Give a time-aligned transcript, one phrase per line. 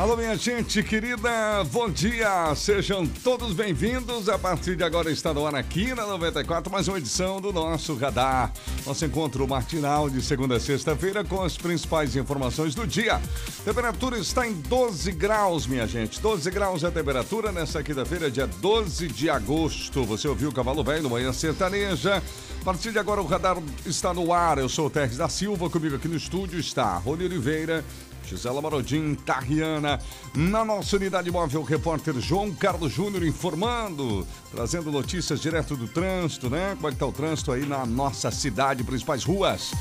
[0.00, 2.54] Alô, minha gente querida, bom dia!
[2.54, 4.30] Sejam todos bem-vindos.
[4.30, 7.94] A partir de agora está no ar aqui na 94, mais uma edição do nosso
[7.96, 8.50] Radar.
[8.86, 13.20] Nosso encontro matinal de segunda a sexta-feira com as principais informações do dia.
[13.62, 16.18] Temperatura está em 12 graus, minha gente.
[16.18, 20.02] 12 graus a temperatura nesta quinta-feira, dia 12 de agosto.
[20.06, 22.22] Você ouviu o Cavalo Velho no Manhã Sertaneja.
[22.58, 24.56] A partir de agora o Radar está no ar.
[24.56, 27.84] Eu sou o Terres da Silva, comigo aqui no estúdio está Rony Oliveira
[28.30, 29.98] Gisela Marodim, Tarriana.
[30.34, 36.48] Na nossa unidade móvel, o repórter João Carlos Júnior informando, trazendo notícias direto do trânsito,
[36.48, 36.74] né?
[36.76, 39.72] Como é que tá o trânsito aí na nossa cidade, principais ruas.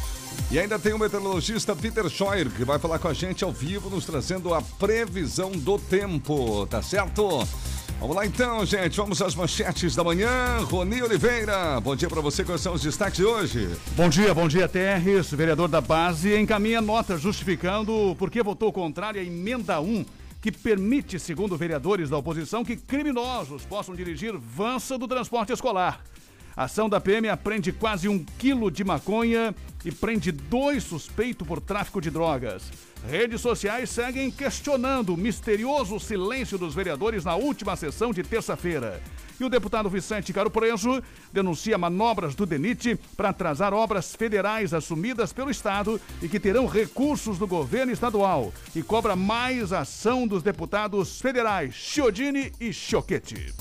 [0.49, 3.89] E ainda tem o meteorologista Peter Scheuer, que vai falar com a gente ao vivo,
[3.89, 7.47] nos trazendo a previsão do tempo, tá certo?
[7.99, 8.95] Vamos lá então, gente.
[8.95, 10.59] Vamos às manchetes da manhã.
[10.63, 12.45] Roni Oliveira, bom dia para você.
[12.45, 13.69] Quais são os destaques de hoje?
[13.91, 15.29] Bom dia, bom dia, Terres.
[15.31, 20.05] Vereador da base encaminha nota justificando por que votou contrário à emenda 1
[20.41, 26.01] que permite, segundo vereadores da oposição, que criminosos possam dirigir vança do transporte escolar.
[26.55, 29.53] A ação da PM apreende quase um quilo de maconha
[29.83, 32.63] e prende dois suspeitos por tráfico de drogas.
[33.07, 39.01] Redes sociais seguem questionando o misterioso silêncio dos vereadores na última sessão de terça-feira.
[39.39, 45.31] E o deputado Vicente Caro Preso denuncia manobras do DENIT para atrasar obras federais assumidas
[45.31, 48.51] pelo Estado e que terão recursos do governo estadual.
[48.75, 53.53] E cobra mais ação dos deputados federais Chiodini e Choquete.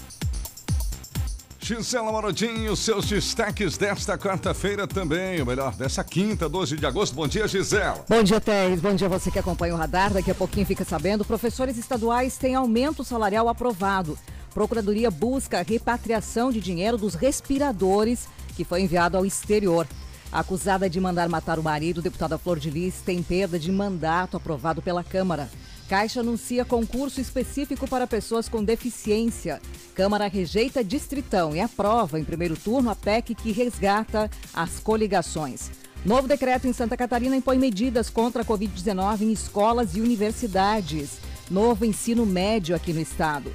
[1.69, 7.14] Gisela Morodinho, seus destaques desta quarta-feira também, o melhor, dessa quinta, 12 de agosto.
[7.14, 8.06] Bom dia, Gisela.
[8.08, 8.80] Bom dia, Teres.
[8.80, 10.11] Bom dia você que acompanha o radar.
[10.11, 14.19] Daqui a pouquinho fica sabendo, professores estaduais têm aumento salarial aprovado.
[14.55, 19.86] Procuradoria busca a repatriação de dinheiro dos respiradores que foi enviado ao exterior.
[20.33, 24.80] Acusada de mandar matar o marido, deputada Flor de Lis tem perda de mandato aprovado
[24.80, 25.51] pela Câmara.
[25.89, 29.59] Caixa anuncia concurso específico para pessoas com deficiência.
[29.95, 35.71] Câmara rejeita distritão e aprova em primeiro turno a PEC que resgata as coligações.
[36.05, 41.19] Novo decreto em Santa Catarina impõe medidas contra a Covid-19 em escolas e universidades.
[41.51, 43.51] Novo ensino médio aqui no estado.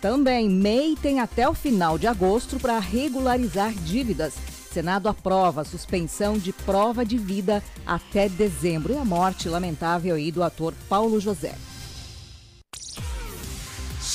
[0.00, 4.34] Também, MEI tem até o final de agosto para regularizar dívidas.
[4.72, 10.42] Senado aprova suspensão de prova de vida até dezembro e a morte lamentável aí do
[10.42, 11.54] ator Paulo José.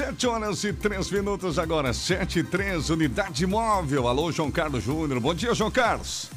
[0.04, 4.08] Sete horas e três minutos agora, sete e três, unidade móvel.
[4.08, 5.20] Alô, João Carlos Júnior.
[5.20, 6.28] Bom dia, João Carlos.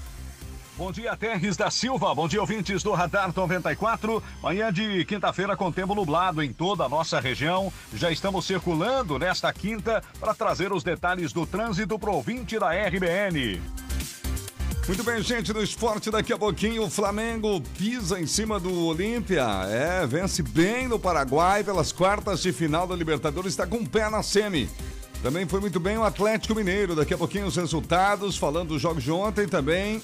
[0.76, 2.14] Bom dia, Terres da Silva.
[2.14, 4.22] Bom dia, ouvintes do Radar 94.
[4.42, 7.72] Manhã de quinta-feira com tempo nublado em toda a nossa região.
[7.94, 13.62] Já estamos circulando nesta quinta para trazer os detalhes do trânsito para ouvinte da RBN.
[14.86, 19.42] Muito bem, gente, no esporte daqui a pouquinho o Flamengo pisa em cima do Olímpia.
[19.66, 23.86] É, vence bem no Paraguai pelas quartas de final da Libertadores, está com o um
[23.86, 24.68] pé na semi.
[25.22, 26.94] Também foi muito bem o Atlético Mineiro.
[26.94, 30.02] Daqui a pouquinho os resultados, falando dos jogos de ontem também.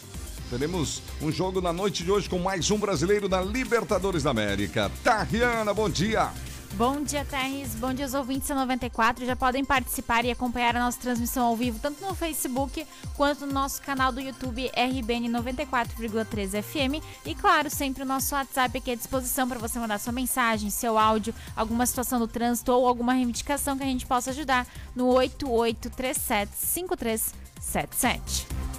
[0.48, 4.90] Teremos um jogo na noite de hoje com mais um brasileiro na Libertadores da América.
[5.04, 6.30] Tariana, bom dia.
[6.74, 7.74] Bom dia, Terres.
[7.74, 9.26] Bom dia aos ouvintes da 94.
[9.26, 12.86] Já podem participar e acompanhar a nossa transmissão ao vivo, tanto no Facebook
[13.16, 17.04] quanto no nosso canal do YouTube RBN 94,3 FM.
[17.26, 20.98] E, claro, sempre o nosso WhatsApp aqui à disposição para você mandar sua mensagem, seu
[20.98, 26.52] áudio, alguma situação do trânsito ou alguma reivindicação que a gente possa ajudar no 8837
[26.56, 28.69] 5377.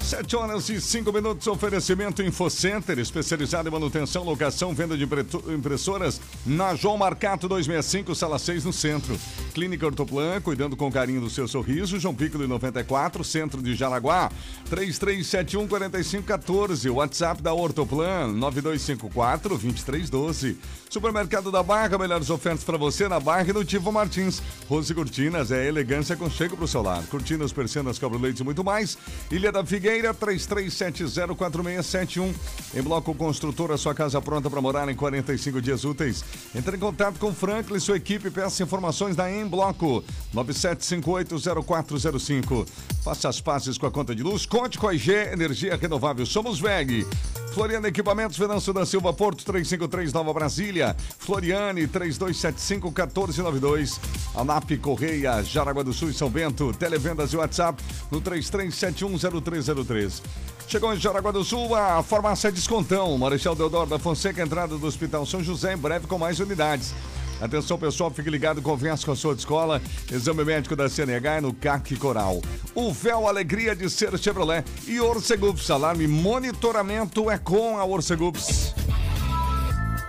[0.00, 5.06] Sete horas e cinco minutos, oferecimento InfoCenter, especializado em manutenção, locação, venda de
[5.54, 9.16] impressoras, na João Marcato 265, sala 6, no centro.
[9.54, 14.32] Clínica Ortoplan, cuidando com carinho do seu sorriso, João Pico de 94, centro de Jaraguá,
[14.68, 20.58] 3371 4514, WhatsApp da Ortoplan, 9254 2312.
[20.88, 24.42] Supermercado da Barra, melhores ofertas para você na Barra e no Tivo Martins.
[24.68, 27.04] Rose Cortinas é elegância com chego para o seu lar.
[27.04, 28.98] Cortinas, persianas, cobre-leite e muito mais.
[29.30, 32.34] Ilha da Figueira, 33704671.
[32.74, 36.24] Em Bloco Construtor, a sua casa pronta para morar em 45 dias úteis.
[36.54, 40.02] Entre em contato com Franklin e sua equipe peça informações da Em Bloco,
[40.34, 42.66] 97580405.
[43.02, 46.26] Faça as pazes com a conta de luz, conte com a IG Energia Renovável.
[46.26, 47.06] Somos VEG.
[47.52, 50.96] Floriano Equipamentos, Venâncio da Silva, Porto 353, Nova Brasília.
[51.18, 54.00] Floriane 3275 1492.
[54.36, 56.72] ANAP Correia, Jaraguá do Sul e São Bento.
[56.72, 60.22] Televendas e WhatsApp no 33710303.
[60.68, 63.18] Chegou em Jaraguá do Sul a farmácia Descontão.
[63.18, 66.94] Marechal Deodoro da Fonseca, entrada do Hospital São José, em breve com mais unidades.
[67.40, 69.80] Atenção pessoal, fique ligado, converse com a sua escola.
[70.10, 72.42] Exame médico da CNH no CAC Coral.
[72.74, 75.70] O véu Alegria de Ser Chevrolet e Orcegups.
[75.70, 78.74] Alarme monitoramento é com a Orcegups.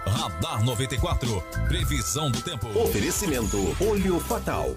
[0.05, 1.41] Radar 94.
[1.67, 2.67] Previsão do tempo.
[2.77, 4.75] Oferecimento Olho Fatal.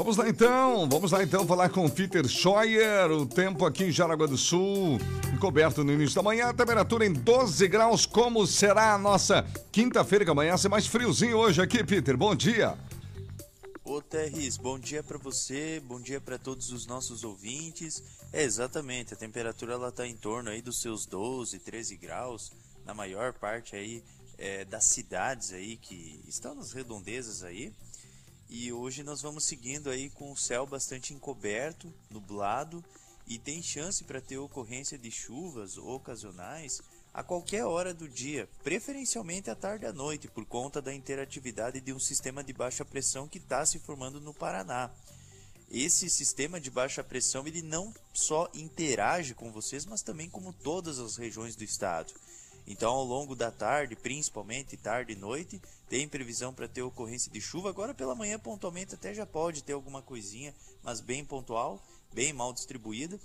[0.00, 3.10] Vamos lá então, vamos lá então falar com Peter Scheuer.
[3.10, 4.98] O tempo aqui em Jaraguá do Sul,
[5.38, 8.06] coberto no início da manhã, temperatura em 12 graus.
[8.06, 10.56] Como será a nossa quinta-feira que amanhã?
[10.56, 12.16] Ser mais friozinho hoje aqui, Peter.
[12.16, 12.78] Bom dia.
[13.84, 18.02] Ô Terris, bom dia para você, bom dia para todos os nossos ouvintes.
[18.32, 22.52] É exatamente, a temperatura ela tá em torno aí dos seus 12, 13 graus
[22.86, 24.02] na maior parte aí
[24.38, 27.70] é, das cidades aí que estão nas redondezas aí.
[28.52, 32.84] E hoje nós vamos seguindo aí com o céu bastante encoberto, nublado
[33.24, 36.82] e tem chance para ter ocorrência de chuvas ocasionais
[37.14, 41.80] a qualquer hora do dia, preferencialmente à tarde e à noite, por conta da interatividade
[41.80, 44.90] de um sistema de baixa pressão que está se formando no Paraná.
[45.70, 50.98] Esse sistema de baixa pressão ele não só interage com vocês, mas também com todas
[50.98, 52.12] as regiões do estado.
[52.70, 57.40] Então, ao longo da tarde, principalmente tarde e noite, tem previsão para ter ocorrência de
[57.40, 57.68] chuva.
[57.68, 61.82] Agora, pela manhã, pontualmente, até já pode ter alguma coisinha, mas bem pontual,
[62.12, 63.18] bem mal distribuída.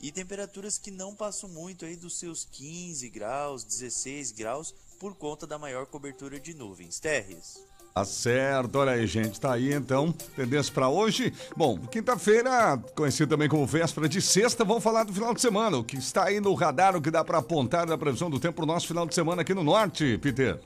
[0.00, 5.48] E temperaturas que não passam muito aí dos seus 15 graus, 16 graus, por conta
[5.48, 7.00] da maior cobertura de nuvens.
[7.00, 7.60] Terres.
[7.94, 9.38] Tá certo, olha aí, gente.
[9.38, 11.32] Tá aí então, tendência para hoje.
[11.54, 15.76] Bom, quinta-feira, conhecido também como véspera de sexta, vamos falar do final de semana.
[15.76, 18.56] O que está aí no radar, o que dá para apontar da previsão do tempo
[18.56, 20.58] pro nosso final de semana aqui no norte, Peter.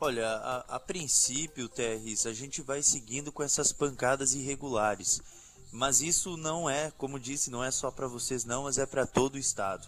[0.00, 5.20] Olha, a, a princípio, Terres, a gente vai seguindo com essas pancadas irregulares.
[5.70, 9.06] Mas isso não é, como disse, não é só para vocês não, mas é para
[9.06, 9.86] todo o estado.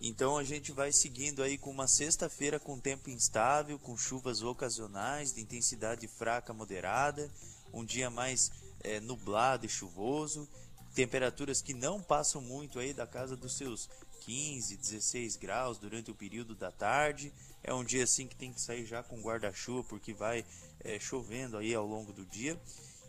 [0.00, 5.32] Então a gente vai seguindo aí com uma sexta-feira com tempo instável, com chuvas ocasionais
[5.32, 7.30] de intensidade fraca moderada,
[7.72, 8.50] um dia mais
[8.80, 10.48] é, nublado e chuvoso,
[10.94, 13.88] temperaturas que não passam muito aí da casa dos seus
[14.20, 17.32] 15, 16 graus durante o período da tarde.
[17.62, 20.44] É um dia assim que tem que sair já com guarda-chuva porque vai
[20.80, 22.60] é, chovendo aí ao longo do dia.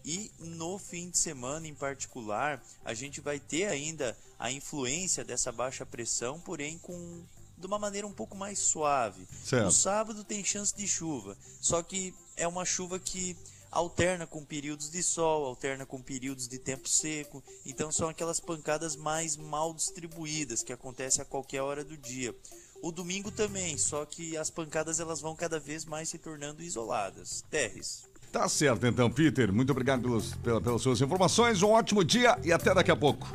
[0.07, 5.51] E no fim de semana em particular, a gente vai ter ainda a influência dessa
[5.51, 7.21] baixa pressão, porém com
[7.57, 9.27] de uma maneira um pouco mais suave.
[9.44, 9.65] Certo.
[9.65, 13.36] No sábado tem chance de chuva, só que é uma chuva que
[13.69, 17.44] alterna com períodos de sol, alterna com períodos de tempo seco.
[17.65, 22.33] Então são aquelas pancadas mais mal distribuídas que acontecem a qualquer hora do dia.
[22.81, 27.44] O domingo também, só que as pancadas elas vão cada vez mais se tornando isoladas.
[27.50, 28.06] Terres.
[28.31, 29.51] Tá certo então, Peter.
[29.51, 31.62] Muito obrigado pelos, pela, pelas suas informações.
[31.62, 33.27] Um ótimo dia e até daqui a pouco.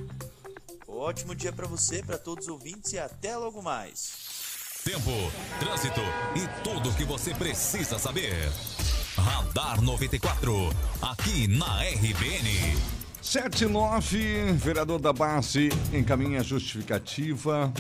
[0.86, 4.12] Ótimo dia para você, para todos os ouvintes e até logo mais.
[4.84, 5.10] Tempo,
[5.58, 6.00] trânsito
[6.36, 8.34] e tudo o que você precisa saber.
[9.16, 10.52] Radar 94,
[11.00, 12.76] aqui na RBN.
[13.20, 17.72] 79, vereador da base encaminha justificativa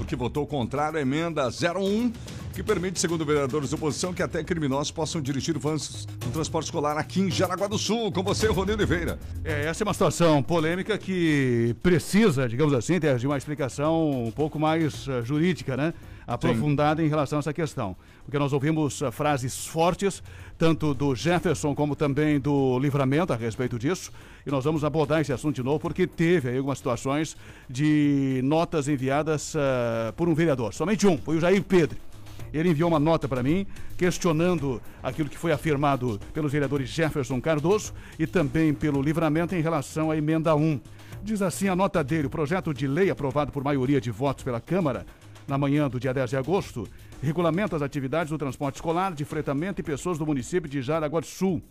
[0.00, 2.12] porque votou contrário à emenda 01
[2.60, 6.98] que permite, segundo vereadores da oposição, que até criminosos possam dirigir vans no transporte escolar
[6.98, 8.12] aqui em Jaraguá do Sul.
[8.12, 9.18] Com você, Rony Oliveira.
[9.42, 14.30] É, essa é uma situação polêmica que precisa, digamos assim, ter de uma explicação um
[14.30, 15.94] pouco mais uh, jurídica, né?
[16.26, 17.06] Aprofundada Sim.
[17.06, 17.96] em relação a essa questão.
[18.26, 20.22] Porque nós ouvimos uh, frases fortes,
[20.58, 24.12] tanto do Jefferson como também do Livramento a respeito disso.
[24.46, 27.38] E nós vamos abordar esse assunto de novo, porque teve aí algumas situações
[27.70, 30.74] de notas enviadas uh, por um vereador.
[30.74, 32.09] Somente um, foi o Jair Pedro
[32.52, 33.66] ele enviou uma nota para mim
[33.96, 40.10] questionando aquilo que foi afirmado pelos vereadores Jefferson Cardoso e também pelo Livramento em relação
[40.10, 40.80] à emenda 1.
[41.22, 44.60] Diz assim a nota dele: o projeto de lei aprovado por maioria de votos pela
[44.60, 45.06] Câmara
[45.46, 46.86] na manhã do dia 10 de agosto
[47.22, 51.26] regulamenta as atividades do transporte escolar, de fretamento e pessoas do município de Jaraguá do
[51.26, 51.62] Sul.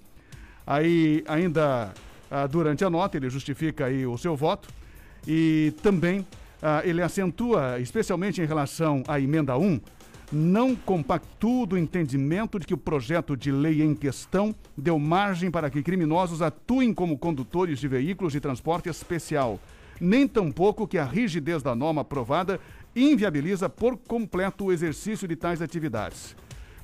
[0.65, 1.91] Aí, ainda
[2.29, 4.69] ah, durante a nota, ele justifica aí o seu voto
[5.27, 6.25] e também
[6.61, 9.79] ah, ele acentua, especialmente em relação à emenda 1,
[10.31, 15.69] não compactua do entendimento de que o projeto de lei em questão deu margem para
[15.69, 19.59] que criminosos atuem como condutores de veículos de transporte especial,
[19.99, 22.59] nem tampouco que a rigidez da norma aprovada
[22.95, 26.35] inviabiliza por completo o exercício de tais atividades.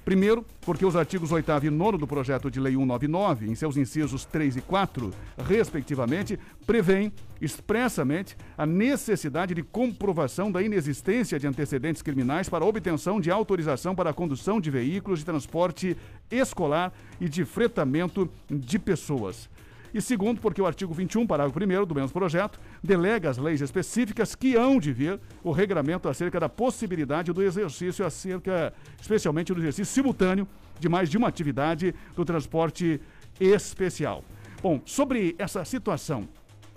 [0.06, 4.24] Primeiro, porque os artigos 8 e 9 do projeto de lei 199, em seus incisos
[4.24, 5.12] 3 e 4,
[5.48, 13.32] respectivamente, prevêem expressamente a necessidade de comprovação da inexistência de antecedentes criminais para obtenção de
[13.32, 15.98] autorização para a condução de veículos de transporte
[16.30, 19.50] escolar e de fretamento de pessoas.
[19.96, 24.36] E segundo, porque o artigo 21, parágrafo 1 do mesmo projeto, delega as leis específicas
[24.36, 29.86] que hão de vir o regramento acerca da possibilidade do exercício acerca, especialmente do exercício
[29.86, 30.46] simultâneo
[30.82, 33.00] de mais de uma atividade do transporte
[33.40, 34.22] especial.
[34.62, 36.28] Bom, sobre essa situação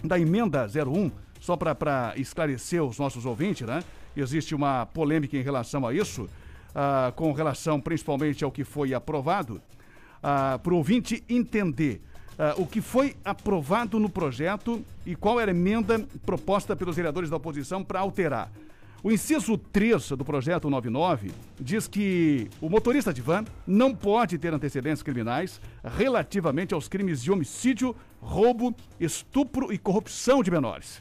[0.04, 1.10] da emenda 01,
[1.40, 3.82] só para esclarecer os nossos ouvintes, né?
[4.16, 6.28] Existe uma polêmica em relação a isso.
[6.72, 9.60] ah, com relação principalmente ao que foi aprovado,
[10.22, 12.00] ah, para o ouvinte entender
[12.38, 17.28] ah, o que foi aprovado no projeto e qual era a emenda proposta pelos vereadores
[17.28, 18.50] da oposição para alterar.
[19.02, 24.52] O inciso 3 do projeto 99 diz que o motorista de van não pode ter
[24.52, 31.00] antecedentes criminais relativamente aos crimes de homicídio, roubo, estupro e corrupção de menores.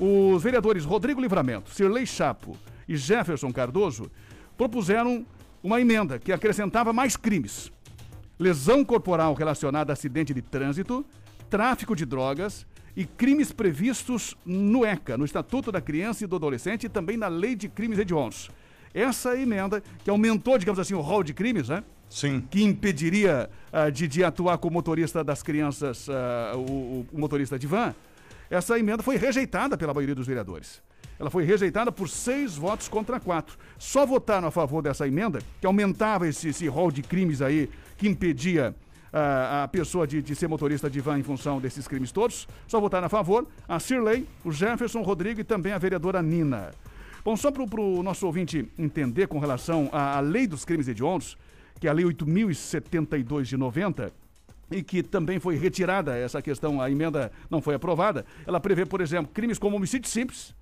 [0.00, 2.56] Os vereadores Rodrigo Livramento, Sirlei Chapo
[2.88, 4.10] e Jefferson Cardoso
[4.56, 5.26] propuseram
[5.62, 7.70] uma emenda que acrescentava mais crimes:
[8.38, 11.04] lesão corporal relacionada a acidente de trânsito,
[11.50, 12.66] tráfico de drogas
[12.96, 17.28] e crimes previstos no ECA, no Estatuto da Criança e do Adolescente e também na
[17.28, 18.50] Lei de Crimes Hediondos.
[18.94, 21.84] Essa emenda que aumentou, digamos assim, o rol de crimes, né?
[22.08, 22.42] Sim.
[22.50, 27.58] Que impediria uh, de, de, atuar com o motorista das crianças, uh, o, o motorista
[27.58, 27.94] de van,
[28.50, 30.82] essa emenda foi rejeitada pela maioria dos vereadores.
[31.18, 33.58] Ela foi rejeitada por seis votos contra quatro.
[33.78, 37.68] Só votaram a favor dessa emenda, que aumentava esse, esse rol de crimes aí,
[37.98, 38.74] que impedia
[39.12, 42.48] a, a pessoa de, de, ser motorista de van em função desses crimes todos.
[42.66, 46.70] Só votaram a favor a Sirley, o Jefferson Rodrigo e também a vereadora Nina.
[47.24, 51.36] Bom, só para o nosso ouvinte entender com relação à, à lei dos crimes hediondos,
[51.80, 54.12] que é a lei 8.072 de 90,
[54.70, 58.24] e que também foi retirada essa questão, a emenda não foi aprovada.
[58.46, 60.54] Ela prevê, por exemplo, crimes como homicídio simples,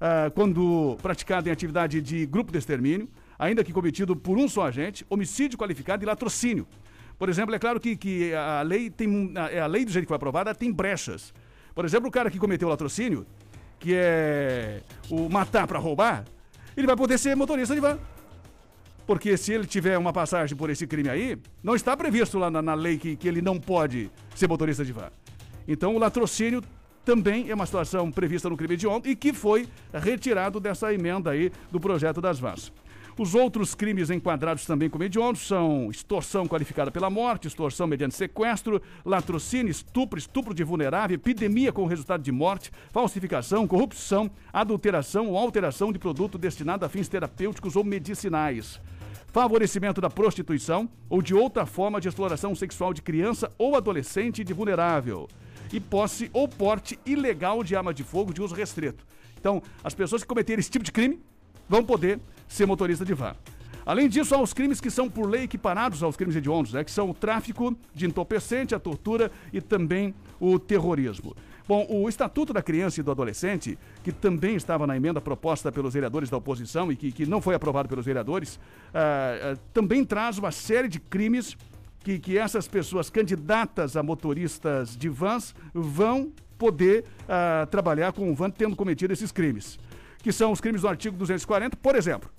[0.00, 4.66] ah, quando praticado em atividade de grupo de extermínio, ainda que cometido por um só
[4.66, 6.66] agente, homicídio qualificado e latrocínio.
[7.18, 9.32] Por exemplo, é claro que, que a lei tem.
[9.36, 11.32] A, a lei do jeito que foi aprovada tem brechas.
[11.74, 13.26] Por exemplo, o cara que cometeu o latrocínio,
[13.78, 16.24] que é o matar para roubar,
[16.76, 17.98] ele vai poder ser motorista de van.
[19.06, 22.62] Porque se ele tiver uma passagem por esse crime aí, não está previsto lá na,
[22.62, 25.10] na lei que, que ele não pode ser motorista de van.
[25.68, 26.62] Então o latrocínio
[27.04, 31.30] também é uma situação prevista no crime de ontem e que foi retirado dessa emenda
[31.30, 32.72] aí do projeto das vans.
[33.16, 38.82] Os outros crimes enquadrados também como hediondos são extorsão qualificada pela morte, extorsão mediante sequestro,
[39.04, 45.92] latrocínio, estupro, estupro de vulnerável, epidemia com resultado de morte, falsificação, corrupção, adulteração ou alteração
[45.92, 48.80] de produto destinado a fins terapêuticos ou medicinais
[49.34, 54.52] favorecimento da prostituição ou de outra forma de exploração sexual de criança ou adolescente de
[54.52, 55.28] vulnerável
[55.72, 59.04] e posse ou porte ilegal de arma de fogo de uso restrito.
[59.36, 61.20] Então, as pessoas que cometerem esse tipo de crime
[61.68, 63.34] vão poder ser motorista de van.
[63.86, 66.90] Além disso, há os crimes que são por lei equiparados aos crimes hediondos, né, que
[66.90, 71.36] são o tráfico de entorpecente, a tortura e também o terrorismo.
[71.66, 75.94] Bom, o Estatuto da Criança e do Adolescente, que também estava na emenda proposta pelos
[75.94, 80.36] vereadores da oposição e que, que não foi aprovado pelos vereadores, uh, uh, também traz
[80.36, 81.56] uma série de crimes
[82.00, 88.34] que, que essas pessoas candidatas a motoristas de vans vão poder uh, trabalhar com o
[88.34, 89.78] van tendo cometido esses crimes
[90.24, 92.30] que são os crimes do artigo 240, por exemplo,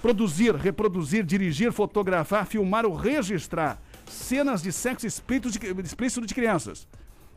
[0.00, 6.88] produzir, reproduzir, dirigir, fotografar, filmar ou registrar cenas de sexo explícito de, explícito de crianças.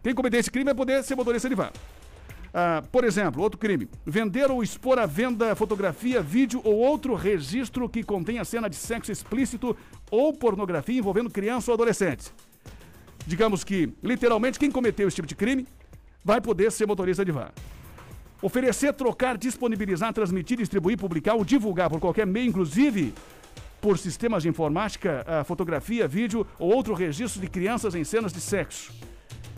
[0.01, 1.71] Quem cometer esse crime vai poder ser motorista de van.
[2.53, 7.89] Ah, por exemplo, outro crime: vender ou expor à venda fotografia, vídeo ou outro registro
[7.89, 9.75] que contenha cena de sexo explícito
[10.09, 12.31] ou pornografia envolvendo criança ou adolescente.
[13.25, 15.67] Digamos que, literalmente, quem cometeu esse tipo de crime
[16.23, 17.51] vai poder ser motorista de van.
[18.41, 23.13] Oferecer, trocar, disponibilizar, transmitir, distribuir, publicar ou divulgar por qualquer meio, inclusive
[23.82, 28.91] por sistemas de informática, fotografia, vídeo ou outro registro de crianças em cenas de sexo.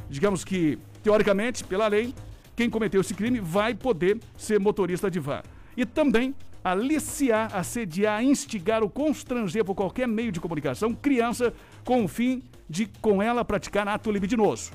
[0.10, 2.14] Digamos que, teoricamente, pela lei,
[2.56, 5.42] quem cometeu esse crime vai poder ser motorista de van.
[5.78, 11.54] E também aliciar, assediar, instigar ou constranger por qualquer meio de comunicação criança
[11.86, 14.72] com o fim de com ela praticar ato libidinoso.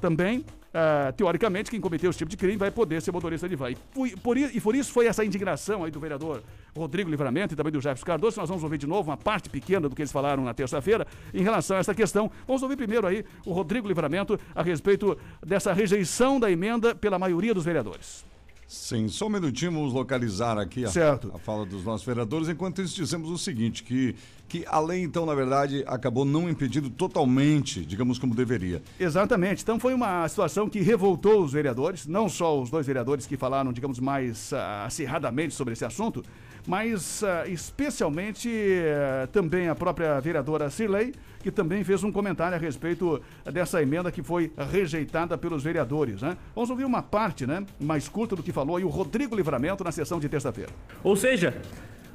[0.00, 0.44] Também
[0.76, 3.70] Uh, teoricamente, quem cometeu esse tipo de crime vai poder ser motorista de van.
[3.70, 6.42] E por, por, e por isso foi essa indignação aí do vereador
[6.76, 8.38] Rodrigo Livramento e também do Jefferson Cardoso.
[8.38, 11.42] Nós vamos ouvir de novo uma parte pequena do que eles falaram na terça-feira em
[11.42, 12.30] relação a essa questão.
[12.46, 17.54] Vamos ouvir primeiro aí o Rodrigo Livramento a respeito dessa rejeição da emenda pela maioria
[17.54, 18.25] dos vereadores.
[18.68, 22.48] Sim, só um minutinho, vamos localizar aqui a, a, fala dos nossos vereadores.
[22.48, 24.16] Enquanto isso, dizemos o seguinte: que,
[24.48, 28.82] que a lei, então, na verdade, acabou não impedindo totalmente, digamos como deveria.
[28.98, 29.62] Exatamente.
[29.62, 33.72] Então, foi uma situação que revoltou os vereadores, não só os dois vereadores que falaram,
[33.72, 36.24] digamos, mais uh, acirradamente sobre esse assunto,
[36.66, 41.12] mas uh, especialmente uh, também a própria vereadora Cirlei
[41.46, 46.20] que também fez um comentário a respeito dessa emenda que foi rejeitada pelos vereadores.
[46.20, 46.36] Né?
[46.52, 49.92] Vamos ouvir uma parte né, mais curta do que falou aí o Rodrigo Livramento na
[49.92, 50.72] sessão de terça-feira.
[51.04, 51.56] Ou seja,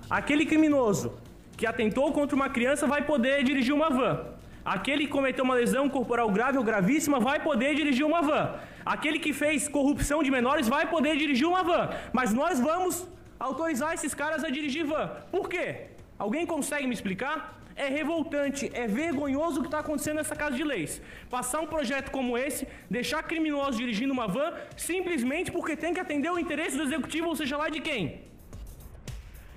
[0.09, 1.13] aquele criminoso
[1.55, 4.19] que atentou contra uma criança vai poder dirigir uma van.
[4.65, 8.55] Aquele que cometeu uma lesão corporal grave ou gravíssima vai poder dirigir uma van.
[8.85, 11.89] Aquele que fez corrupção de menores vai poder dirigir uma van.
[12.11, 13.07] Mas nós vamos
[13.41, 15.09] autorizar esses caras a dirigir van.
[15.31, 15.87] Por quê?
[16.17, 17.59] Alguém consegue me explicar?
[17.75, 21.01] É revoltante, é vergonhoso o que está acontecendo nessa casa de leis.
[21.29, 26.29] Passar um projeto como esse, deixar criminosos dirigindo uma van, simplesmente porque tem que atender
[26.29, 28.21] o interesse do executivo, ou seja lá de quem.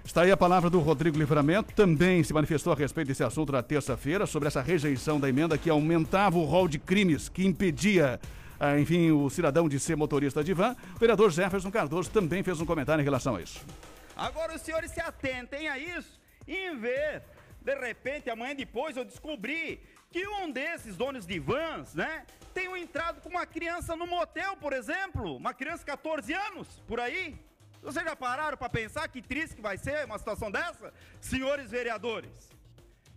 [0.04, 3.62] Está aí a palavra do Rodrigo Livramento, também se manifestou a respeito desse assunto na
[3.62, 8.20] terça-feira, sobre essa rejeição da emenda que aumentava o rol de crimes, que impedia,
[8.80, 10.76] enfim, o cidadão de ser motorista de van.
[10.94, 13.64] O vereador Jefferson Cardoso também fez um comentário em relação a isso.
[14.16, 17.23] Agora os senhores se atentem a isso, em ver,
[17.61, 19.80] de repente, amanhã depois eu descobri
[20.11, 24.73] que um desses donos de vans, né, tem entrado com uma criança no motel, por
[24.73, 27.37] exemplo, uma criança de 14 anos, por aí.
[27.82, 30.94] Vocês já pararam para pensar que triste que vai ser uma situação dessa?
[31.20, 32.30] Senhores vereadores,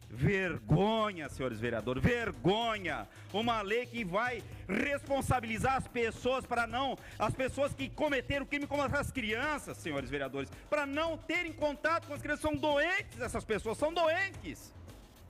[0.10, 3.08] vergonha, senhores vereadores, vergonha.
[3.34, 8.82] Uma lei que vai responsabilizar as pessoas para não, as pessoas que cometeram crime como
[8.82, 13.78] as crianças, senhores vereadores, para não terem contato com as crianças, são doentes essas pessoas,
[13.78, 14.74] são doentes.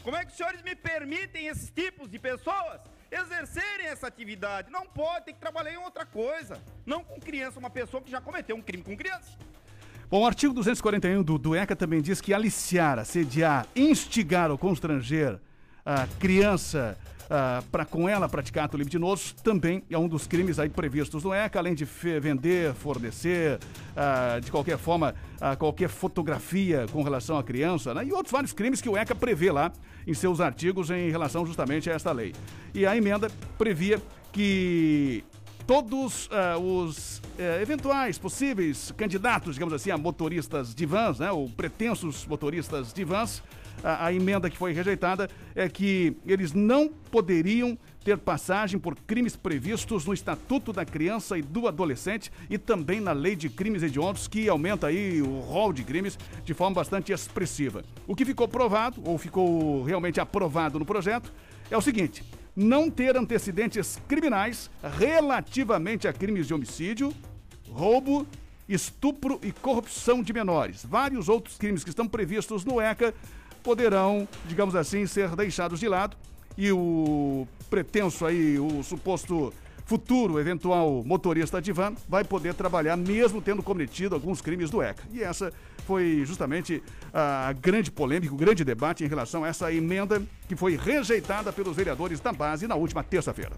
[0.03, 2.81] Como é que os senhores me permitem esses tipos de pessoas?
[3.11, 4.71] exercerem essa atividade.
[4.71, 6.61] Não pode, tem que trabalhar em outra coisa.
[6.85, 9.37] Não com criança, uma pessoa que já cometeu um crime com criança.
[10.09, 15.37] Bom, o artigo 241 do, do ECA também diz que aliciar, assediar, instigar ou constranger
[15.85, 16.97] a criança
[17.71, 21.59] para com ela praticar ato libidinoso também é um dos crimes aí previstos no ECA,
[21.59, 23.59] além de vender, fornecer,
[24.41, 25.13] de qualquer forma,
[25.59, 28.05] qualquer fotografia com relação à criança, né?
[28.05, 29.73] e outros vários crimes que o ECA prevê lá
[30.05, 32.33] em seus artigos em relação justamente a esta lei.
[32.73, 35.21] E a emenda previa que
[35.67, 41.49] todos uh, os uh, eventuais possíveis candidatos, digamos assim, a motoristas de vans, né, ou
[41.49, 43.43] pretensos motoristas de vans,
[43.83, 49.35] a, a, emenda que foi rejeitada é que eles não poderiam ter passagem por crimes
[49.35, 54.27] previstos no Estatuto da Criança e do Adolescente e também na Lei de Crimes Hediondos,
[54.27, 57.83] que aumenta aí o rol de crimes de forma bastante expressiva.
[58.07, 61.31] O que ficou provado, ou ficou realmente aprovado no projeto,
[61.69, 62.23] é o seguinte:
[62.57, 64.67] não ter antecedentes criminais
[64.97, 67.13] relativamente a crimes de homicídio,
[67.69, 68.25] roubo,
[68.67, 70.83] estupro e corrupção de menores.
[70.83, 73.13] Vários outros crimes que estão previstos no ECA
[73.61, 76.17] poderão, digamos assim, ser deixados de lado
[76.57, 79.53] e o pretenso aí, o suposto
[79.85, 85.03] futuro eventual motorista de van vai poder trabalhar mesmo tendo cometido alguns crimes do ECA.
[85.13, 85.53] E essa
[85.87, 90.75] foi justamente a grande polêmica, o grande debate em relação a essa emenda que foi
[90.75, 93.53] rejeitada pelos vereadores da base na última terça-feira.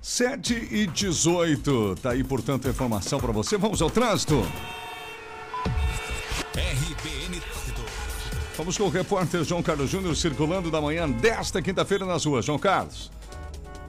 [0.00, 1.96] 7 e 18.
[2.00, 3.58] Tá aí, portanto, a informação para você.
[3.58, 4.46] Vamos ao trânsito.
[6.54, 7.40] RBN
[8.56, 12.44] Vamos com o repórter João Carlos Júnior circulando da manhã desta quinta-feira nas ruas.
[12.44, 13.10] João Carlos.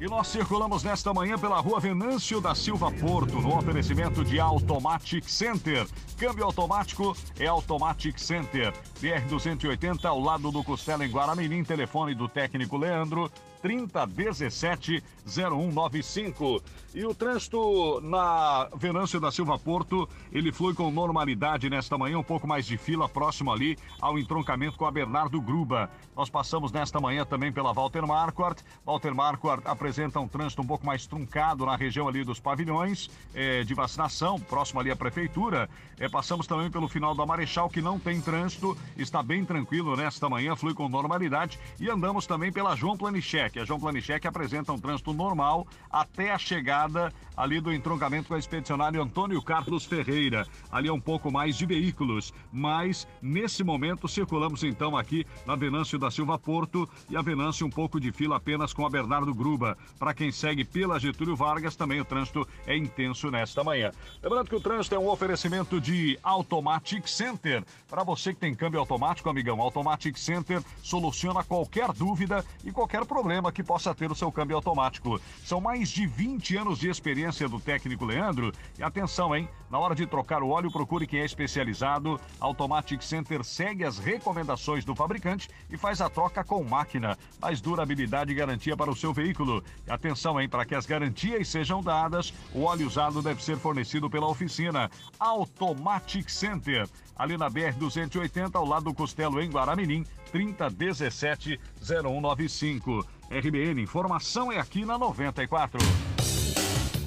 [0.03, 5.29] E nós circulamos nesta manhã pela rua Venâncio da Silva Porto, no oferecimento de Automatic
[5.29, 5.87] Center.
[6.17, 8.73] Câmbio automático é Automatic Center.
[9.01, 11.63] BR-280 ao lado do Costela em Guaramirim.
[11.63, 13.31] Telefone do técnico Leandro,
[13.63, 16.61] 3017 0195.
[16.93, 22.23] E o trânsito na Venâncio da Silva Porto, ele flui com normalidade nesta manhã, um
[22.23, 25.89] pouco mais de fila próximo ali ao entroncamento com a Bernardo Gruba.
[26.15, 28.63] Nós passamos nesta manhã também pela Walter Marquardt.
[28.85, 33.63] Walter Marquardt apresenta um trânsito um pouco mais truncado na região ali dos pavilhões é,
[33.63, 35.67] de vacinação, próximo ali à prefeitura.
[35.97, 40.29] É, passamos também pelo final da Marechal, que não tem trânsito, está bem tranquilo nesta
[40.29, 41.57] manhã, flui com normalidade.
[41.79, 43.52] E andamos também pela João Planichek.
[43.59, 48.39] A João Planichek apresenta um trânsito normal até a chegada ali do entroncamento com a
[48.39, 50.45] expedicionária Antônio Carlos Ferreira.
[50.71, 55.97] Ali é um pouco mais de veículos, mas nesse momento circulamos então aqui na Venâncio
[55.97, 59.77] da Silva Porto e a Venâncio um pouco de fila apenas com a Bernardo Gruba.
[59.97, 63.91] Para quem segue pela Getúlio Vargas, também o trânsito é intenso nesta manhã.
[64.21, 67.63] Lembrando que o trânsito é um oferecimento de Automatic Center.
[67.89, 73.42] Para você que tem câmbio automático, amigão, Automatic Center soluciona qualquer dúvida e qualquer problema
[73.51, 75.19] que possa ter o seu câmbio automático.
[75.43, 78.51] São mais de 20 anos de experiência do técnico Leandro.
[78.77, 79.47] E atenção, hein?
[79.69, 82.19] Na hora de trocar o óleo, procure quem é especializado.
[82.39, 87.17] Automatic Center segue as recomendações do fabricante e faz a troca com máquina.
[87.41, 89.63] Mais durabilidade e garantia para o seu veículo.
[89.87, 90.47] E atenção, hein?
[90.47, 96.29] Para que as garantias sejam dadas, o óleo usado deve ser fornecido pela oficina Automatic
[96.29, 96.87] Center.
[97.15, 103.05] Ali na BR-280, ao lado do Costelo, em Guaramirim, 3017 0195.
[103.39, 105.79] RBN, informação é aqui na 94.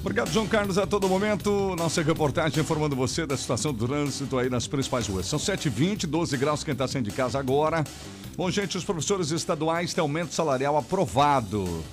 [0.01, 1.75] Obrigado, João Carlos, a todo momento.
[1.75, 5.25] Nossa reportagem informando você da situação do trânsito aí nas principais ruas.
[5.25, 7.83] São 7h20, 12 graus, quem está saindo de casa agora.
[8.35, 11.83] Bom, gente, os professores estaduais têm aumento salarial aprovado.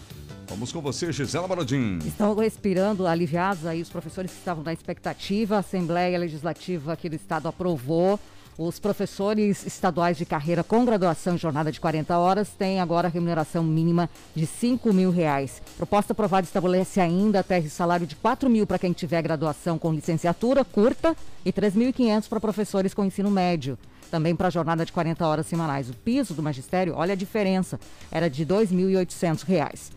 [0.49, 1.99] Vamos com você, Gisela Barodim.
[2.07, 5.57] Estão respirando aliviados aí os professores que estavam na expectativa.
[5.57, 8.21] A Assembleia Legislativa aqui do Estado aprovou
[8.57, 13.65] Os professores estaduais de carreira com graduação em jornada de 40 horas têm agora remuneração
[13.65, 15.61] mínima de 5 mil reais.
[15.77, 20.65] Proposta aprovada estabelece ainda até salário de 4 mil para quem tiver graduação com licenciatura
[20.65, 23.77] curta e 3.500 para professores com ensino médio.
[24.09, 25.91] Também para jornada de 40 horas semanais.
[25.91, 27.81] O piso do magistério, olha a diferença,
[28.13, 29.91] era de 2.800 reais.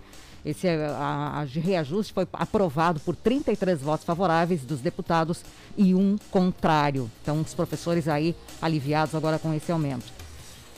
[0.47, 5.41] Esse a, a reajuste foi aprovado por 33 votos favoráveis dos deputados
[5.75, 7.11] e um contrário.
[7.21, 10.05] Então, os professores aí aliviados agora com esse aumento.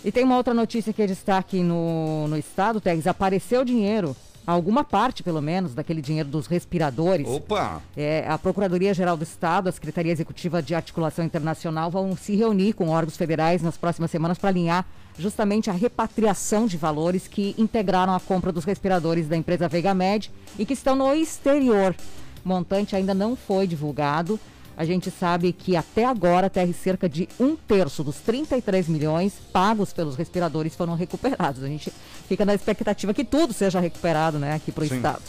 [0.03, 3.05] E tem uma outra notícia que é destaque no, no estado, Teres.
[3.05, 4.15] Apareceu dinheiro
[4.47, 7.27] alguma parte, pelo menos, daquele dinheiro dos respiradores.
[7.27, 7.79] Opa!
[7.95, 12.89] É, a Procuradoria-Geral do Estado, a Secretaria Executiva de Articulação Internacional vão se reunir com
[12.89, 14.83] órgãos federais nas próximas semanas para alinhar
[15.19, 20.31] justamente a repatriação de valores que integraram a compra dos respiradores da empresa Vega Med
[20.57, 21.95] e que estão no exterior.
[22.43, 24.39] O montante ainda não foi divulgado.
[24.77, 29.91] A gente sabe que até agora até cerca de um terço dos 33 milhões pagos
[29.91, 31.61] pelos respiradores foram recuperados.
[31.63, 31.91] A gente
[32.27, 35.21] fica na expectativa que tudo seja recuperado né, aqui para o Estado.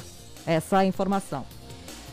[0.47, 1.45] Essa é a informação.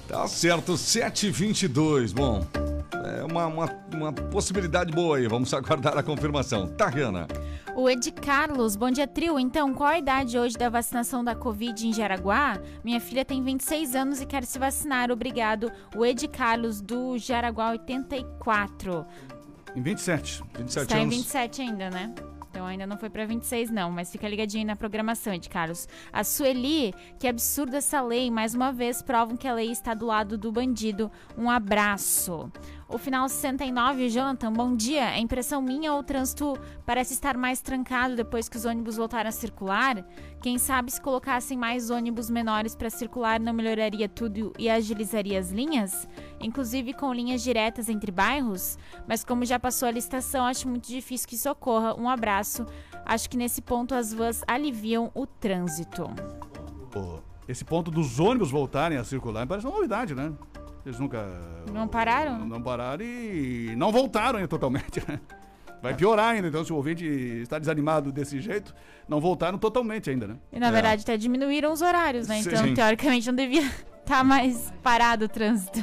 [0.08, 2.14] Tá certo, 722.
[2.14, 2.46] Bom,
[2.94, 5.28] é uma, uma, uma possibilidade boa aí.
[5.28, 6.66] Vamos aguardar a confirmação.
[6.68, 7.28] Tá, Riana?
[7.76, 9.38] O Ed Carlos, bom dia, trio.
[9.38, 12.58] Então, qual a idade hoje da vacinação da Covid em Jaraguá?
[12.84, 15.12] Minha filha tem 26 anos e quer se vacinar.
[15.12, 15.72] Obrigado.
[15.96, 19.06] O Ed Carlos, do Jaraguá 84.
[19.76, 20.42] Em 27.
[20.58, 21.14] 27 Está anos.
[21.14, 22.16] em 27 ainda, né?
[22.58, 25.88] Então ainda não foi para 26 não, mas fica ligadinho na programação, Ed Carlos.
[26.12, 30.08] A Sueli, que absurdo essa lei, mais uma vez provam que a lei está do
[30.08, 31.12] lado do bandido.
[31.38, 32.52] Um abraço.
[32.90, 35.12] O final 69, Jonathan, bom dia.
[35.12, 39.28] É impressão minha ou o trânsito parece estar mais trancado depois que os ônibus voltaram
[39.28, 40.06] a circular?
[40.42, 45.52] Quem sabe se colocassem mais ônibus menores para circular não melhoraria tudo e agilizaria as
[45.52, 46.08] linhas?
[46.40, 48.78] Inclusive com linhas diretas entre bairros?
[49.06, 51.94] Mas como já passou a licitação, acho muito difícil que isso ocorra.
[51.94, 52.66] Um abraço.
[53.06, 56.10] Acho que nesse ponto as vans aliviam o trânsito.
[57.50, 60.32] Esse ponto dos ônibus voltarem a circular parece uma novidade, né?
[60.88, 61.28] Eles nunca.
[61.74, 62.46] Não pararam?
[62.46, 65.20] Não pararam e não voltaram ainda totalmente, né?
[65.82, 68.74] Vai piorar ainda, então se o ouvinte está desanimado desse jeito,
[69.06, 70.38] não voltaram totalmente ainda, né?
[70.52, 72.40] E na verdade até diminuíram os horários, né?
[72.40, 72.74] Então, Sim.
[72.74, 73.64] teoricamente, não devia
[74.00, 75.78] estar mais parado o trânsito.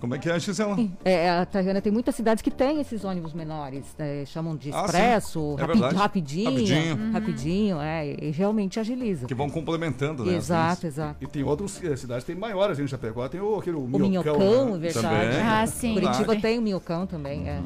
[0.00, 0.76] Como é que é, Gisela?
[1.04, 4.84] É, a Tariana tem muitas cidades que têm esses ônibus menores, né, chamam de Ah,
[4.86, 5.94] expresso, É rapi- verdade.
[5.96, 7.12] rapidinho, Rapidinho.
[7.12, 9.26] rapidinho, é, e realmente agiliza.
[9.26, 10.34] Que vão complementando, né?
[10.34, 11.16] Exato, exato.
[11.22, 13.88] E tem outras eh, cidades que tem maiores, em Chapecó tem o, aquele, o O
[13.88, 14.38] minhocão.
[14.38, 14.78] minhocão, né?
[14.78, 15.06] verdade.
[15.36, 15.40] Também.
[15.46, 15.94] Ah, sim.
[15.94, 17.60] Curitiba tem o minhocão também, é.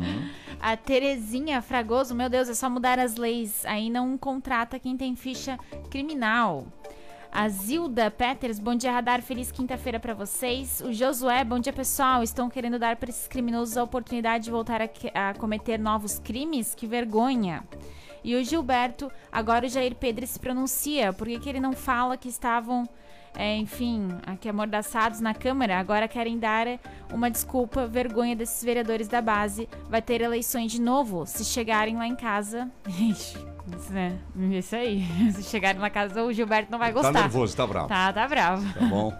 [0.61, 3.65] A Terezinha Fragoso, meu Deus, é só mudar as leis.
[3.67, 5.59] Aí não contrata quem tem ficha
[5.91, 6.67] criminal.
[7.35, 9.21] A Zilda Peters, bom dia, Radar.
[9.21, 10.81] Feliz quinta-feira pra vocês.
[10.81, 12.23] O Josué, bom dia, pessoal.
[12.23, 16.77] Estão querendo dar para esses criminosos a oportunidade de voltar a, a cometer novos crimes?
[16.77, 17.65] Que vergonha.
[18.23, 21.13] E o Gilberto, agora o Jair Pedro se pronuncia.
[21.13, 22.89] Por que, que ele não fala que estavam,
[23.35, 25.81] é, enfim, aqui amordaçados na Câmara?
[25.81, 26.79] Agora querem dar
[27.13, 29.69] uma desculpa, vergonha desses vereadores da base.
[29.91, 31.27] Vai ter eleições de novo.
[31.27, 32.71] Se chegarem lá em casa.
[32.87, 33.54] Ixi,
[33.91, 34.19] né?
[34.53, 35.05] Isso aí.
[35.35, 37.13] Se chegarem em casa, o Gilberto não vai Tá gostar.
[37.13, 37.89] nervoso, tá bravo.
[37.89, 38.75] Tá, tá bravo.
[38.75, 39.13] Tá bom.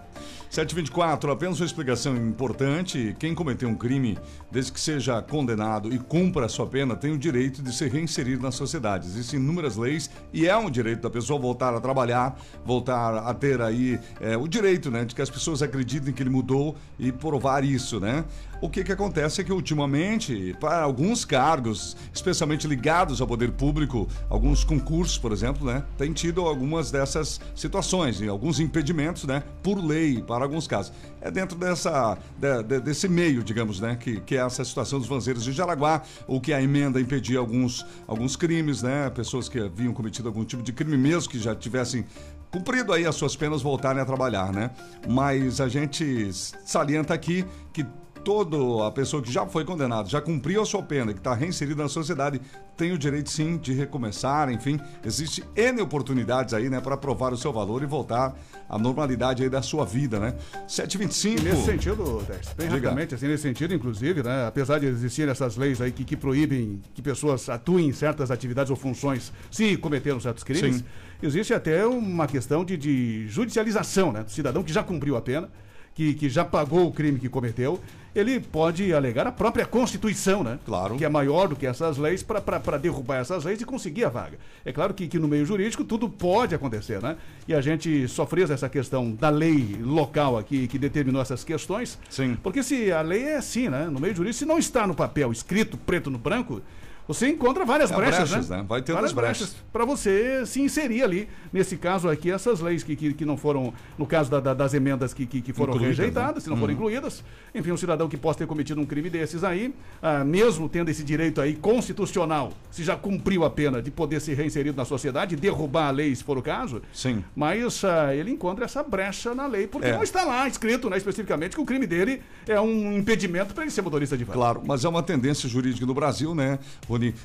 [0.49, 3.13] 724, apenas uma explicação importante.
[3.19, 4.17] Quem cometeu um crime,
[4.49, 8.41] desde que seja condenado e cumpra a sua pena, tem o direito de ser reinserido
[8.41, 9.05] na sociedade.
[9.05, 13.59] Existem inúmeras leis e é um direito da pessoa voltar a trabalhar, voltar a ter
[13.61, 17.65] aí é, o direito, né, de que as pessoas acreditem que ele mudou e provar
[17.65, 18.23] isso, né?
[18.61, 24.07] O que que acontece é que ultimamente, para alguns cargos, especialmente ligados ao poder público,
[24.29, 29.77] alguns concursos, por exemplo, né, tem tido algumas dessas situações e alguns impedimentos, né, por
[29.77, 30.93] lei, para alguns casos.
[31.21, 35.07] É dentro dessa de- de- desse meio, digamos, né, que, que é essa situação dos
[35.07, 39.93] vanzeiros de Jaraguá, o que a emenda impedia alguns alguns crimes, né, pessoas que haviam
[39.93, 42.05] cometido algum tipo de crime mesmo que já tivessem
[42.51, 44.71] cumprido aí as suas penas voltarem a trabalhar, né?
[45.09, 46.29] Mas a gente
[46.65, 47.85] salienta aqui que
[48.25, 51.83] toda a pessoa que já foi condenada, já cumpriu a sua pena, que está reinserida
[51.83, 52.41] na sociedade,
[52.75, 57.37] tem o direito sim de recomeçar, enfim, existe N oportunidades aí, né, para provar o
[57.37, 58.35] seu valor e voltar
[58.67, 60.33] à normalidade aí da sua vida, né?
[60.67, 61.43] 725.
[61.43, 62.71] Nesse sentido, Tex, bem Diga.
[62.71, 66.81] rapidamente, assim, nesse sentido, inclusive, né, apesar de existirem essas leis aí que, que proíbem
[66.95, 70.83] que pessoas atuem em certas atividades ou funções se cometeram certos crimes, Sim.
[71.21, 75.47] existe até uma questão de, de judicialização, né, do cidadão que já cumpriu a pena,
[75.95, 77.79] que, que já pagou o crime que cometeu,
[78.13, 80.59] ele pode alegar a própria Constituição, né?
[80.65, 80.95] Claro.
[80.95, 84.37] Que é maior do que essas leis para derrubar essas leis e conseguir a vaga.
[84.63, 87.17] É claro que, que no meio jurídico tudo pode acontecer, né?
[87.47, 91.97] E a gente só frisa essa questão da lei local aqui que determinou essas questões.
[92.09, 92.37] Sim.
[92.41, 93.85] Porque se a lei é assim, né?
[93.85, 96.61] No meio jurídico, se não está no papel escrito preto no branco,
[97.07, 98.57] você encontra várias É, brechas, brechas, né?
[98.57, 98.65] né?
[98.67, 99.55] Vai tendo várias as brechas.
[99.71, 101.29] para você se inserir ali.
[101.53, 104.73] Nesse caso aqui, essas leis que, que, que não foram, no caso da- da- das
[104.73, 106.41] emendas que, que, que foram Incluídas, rejeitadas, né?
[106.41, 106.79] se não foram Uhum.
[106.79, 110.89] incluídas, enfim, um cidadão que possa ter cometido um crime desses aí, ah, mesmo tendo
[110.89, 115.35] esse direito aí constitucional, se já cumpriu a pena de poder ser reinserido na sociedade,
[115.35, 117.23] derrubar a lei, se for o caso, Sim.
[117.35, 119.93] mas ah, ele encontra essa brecha na lei, porque É.
[119.93, 123.71] não está lá escrito, né, especificamente, que o crime dele é um impedimento para ele
[123.71, 124.33] ser motorista de van.
[124.33, 126.59] Claro, mas é uma tendência jurídica no Brasil, né,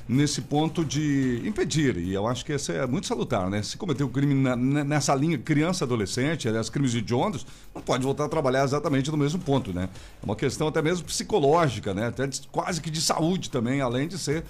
[0.07, 3.61] Nesse ponto de impedir, e eu acho que essa é muito salutar, né?
[3.63, 8.25] Se cometeu crime na- na- nessa linha criança, adolescente, aliás, crimes hediondos, não pode voltar
[8.25, 9.89] a trabalhar exatamente no mesmo ponto, né?
[10.21, 12.07] É uma questão até mesmo psicológica, né?
[12.07, 14.43] Até de- quase que de saúde também, além de ser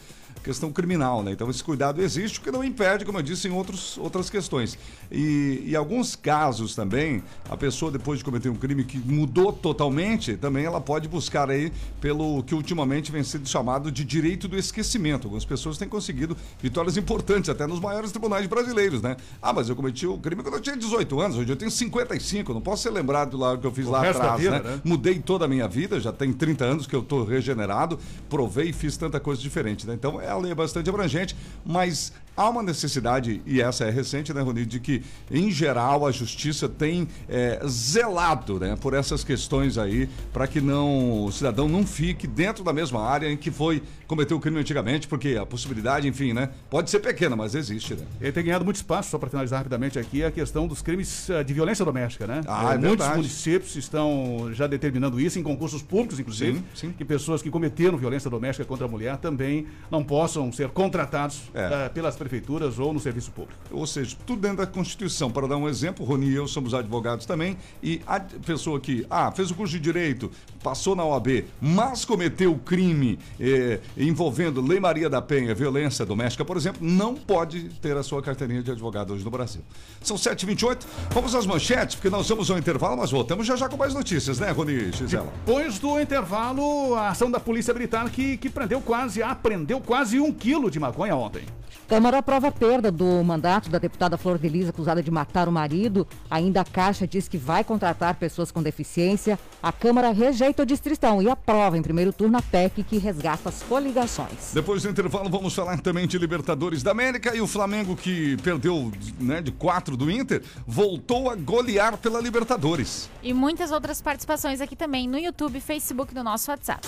[0.44, 1.32] questão criminal, né?
[1.32, 4.78] Então esse cuidado existe, o que não impede, como eu disse, em outros, outras questões.
[5.12, 10.38] E em alguns casos também, a pessoa depois de cometer um crime que mudou totalmente,
[10.38, 15.26] também ela pode buscar aí pelo que ultimamente vem sendo chamado de direito do esquecimento.
[15.26, 19.18] Algumas pessoas têm conseguido vitórias importantes até nos maiores tribunais brasileiros, né?
[19.42, 22.54] Ah, mas eu cometi o crime quando eu tinha 18 anos, hoje eu tenho 55,
[22.54, 24.70] não posso ser lembrado do que eu fiz O lá atrás, vida, né?
[24.72, 24.82] né?
[24.84, 28.74] Mudei toda a minha vida, já tem 30 anos que eu tô regenerado, provei e
[28.74, 29.94] fiz tanta coisa diferente, né?
[29.94, 34.42] Então, a lei é bastante abrangente, mas há uma necessidade, e essa é recente, né,
[34.42, 40.10] Rony, de que, em geral, a justiça tem é, zelado, né, por essas questões aí,
[40.32, 44.36] para que não o cidadão não fique dentro da mesma área em que foi cometeu
[44.36, 48.06] o crime antigamente, porque a possibilidade, enfim, né, pode ser pequena, mas existe, né?
[48.20, 51.42] Ele tem ganhado muito espaço, só para finalizar rapidamente aqui, a questão dos crimes eh,
[51.46, 52.42] de violência doméstica, né?
[52.46, 53.16] Ah, é muitos verdade.
[53.16, 56.92] municípios estão já determinando isso em concursos públicos, inclusive, Sim, sim.
[56.92, 61.86] que pessoas que cometeram violência doméstica contra a mulher também não possam ser contratados É.
[61.86, 63.58] eh, pelas prefeituras ou no serviço público.
[63.72, 65.32] Ou seja, tudo dentro da Constituição.
[65.32, 69.32] Para dar um exemplo, Rony e eu somos advogados também, e a pessoa que, ah,
[69.32, 70.30] fez o curso de Direito,
[70.62, 76.58] passou na OAB, mas cometeu crime eh, envolvendo Lei Maria da Penha, violência doméstica, por
[76.58, 79.62] exemplo, não pode ter a sua carteirinha de advogado hoje no Brasil.
[80.02, 83.78] São 7h28, vamos às manchetes, porque nós vamos ao intervalo, mas voltamos já já com
[83.78, 85.32] mais notícias, né, Rony Gisela?
[85.46, 90.32] Depois do intervalo, a ação da Polícia Militar que, que prendeu quase, apreendeu quase um
[90.32, 91.44] quilo de maconha ontem.
[91.92, 95.52] Câmara aprova a perda do mandato da deputada Flor de Lis, acusada de matar o
[95.52, 96.08] marido.
[96.30, 99.38] Ainda a Caixa diz que vai contratar pessoas com deficiência.
[99.62, 103.62] A Câmara rejeita o distrição e aprova em primeiro turno a PEC que resgata as
[103.64, 104.54] coligações.
[104.54, 108.90] Depois do intervalo, vamos falar também de Libertadores da América e o Flamengo, que perdeu
[109.20, 113.10] né, de 4 do Inter, voltou a golear pela Libertadores.
[113.22, 116.88] E muitas outras participações aqui também no YouTube e Facebook do nosso WhatsApp.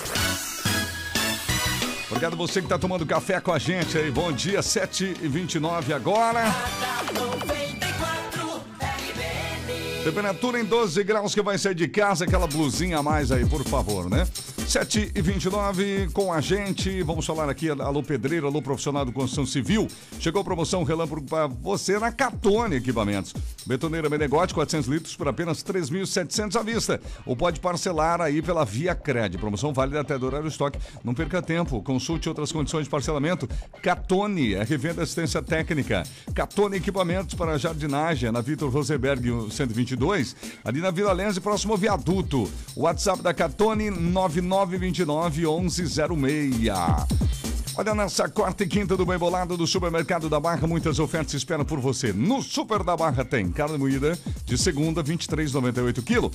[2.14, 4.08] Obrigado você que está tomando café com a gente aí.
[4.08, 6.44] Bom dia, 7h29 agora.
[10.04, 13.64] Temperatura em 12 graus que vai sair de casa, aquela blusinha a mais aí, por
[13.64, 14.26] favor, né?
[14.68, 17.02] 7 e 29 com a gente.
[17.02, 19.88] Vamos falar aqui, alô pedreiro, alô profissional do construção civil.
[20.20, 23.32] Chegou a promoção relâmpago para você na Catone Equipamentos.
[23.66, 27.00] Betoneira Menegote, 400 litros por apenas 3.700 à vista.
[27.24, 29.38] Ou pode parcelar aí pela Via Cred.
[29.38, 30.78] Promoção válida até do horário estoque.
[31.02, 31.82] Não perca tempo.
[31.82, 33.48] Consulte outras condições de parcelamento.
[33.82, 36.02] Catone, é revenda assistência técnica.
[36.34, 39.93] Catone Equipamentos para jardinagem, na Vitor Rosenberg 122,
[40.64, 42.48] ali na Vila Lense, próximo ao viaduto.
[42.76, 47.43] WhatsApp da Catone 9929 1106.
[47.76, 51.64] Olha, nessa quarta e quinta do Bem Bolado do Supermercado da Barra, muitas ofertas esperam
[51.64, 52.12] por você.
[52.12, 56.30] No Super da Barra tem carne moída de segunda, 23,98 kg.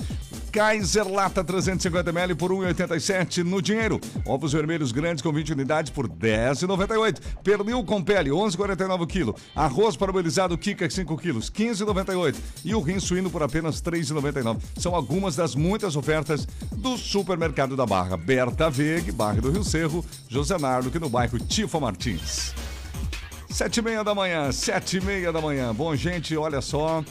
[0.52, 3.98] Kaiser Lata 350ml por 1,87 no dinheiro.
[4.26, 7.20] Ovos vermelhos grandes com 20 unidades por 10,98.
[7.42, 9.34] Pernil com pele, 11,49 kg.
[9.54, 12.36] Arroz parabolizado Kika 5 kg, 15,98.
[12.66, 14.58] E o rim suíno por apenas 3,99.
[14.76, 18.18] São algumas das muitas ofertas do Supermercado da Barra.
[18.18, 22.54] Berta Veg, Barra do Rio Cerro, José Nardo, aqui no bairro Tifa Martins.
[23.48, 25.74] Sete e meia da manhã, sete e meia da manhã.
[25.74, 27.04] Bom, gente, olha só.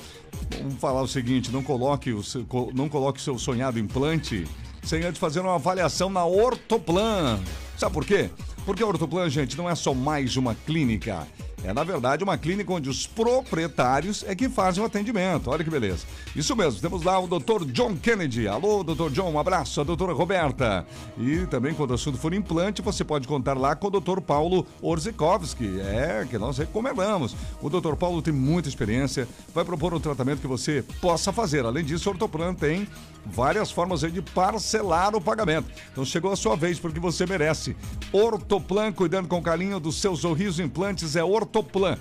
[0.58, 4.48] Vamos falar o seguinte: não coloque o seu, não coloque seu sonhado implante
[4.84, 7.40] sem antes fazer uma avaliação na Ortoplan.
[7.78, 8.30] Sabe por quê?
[8.66, 11.28] Porque a Ortoplan, gente, não é só mais uma clínica.
[11.64, 15.50] É, na verdade, uma clínica onde os proprietários é que fazem o atendimento.
[15.50, 16.06] Olha que beleza.
[16.36, 17.66] Isso mesmo, temos lá o Dr.
[17.66, 18.48] John Kennedy.
[18.48, 19.10] Alô, Dr.
[19.12, 19.82] John, um abraço.
[19.82, 20.86] A doutora Roberta.
[21.18, 24.22] E também, quando o assunto for implante, você pode contar lá com o Dr.
[24.22, 25.80] Paulo Orzikowski.
[25.82, 27.36] É, que nós recomendamos.
[27.62, 27.96] O Dr.
[27.96, 31.66] Paulo tem muita experiência, vai propor um tratamento que você possa fazer.
[31.66, 32.88] Além disso, o Ortoplan tem
[33.26, 35.70] várias formas de parcelar o pagamento.
[35.92, 37.76] Então chegou a sua vez, porque você merece.
[38.12, 41.98] Ortoplan, cuidando com carinho dos seus sorrisos implantes, é Ortoplan.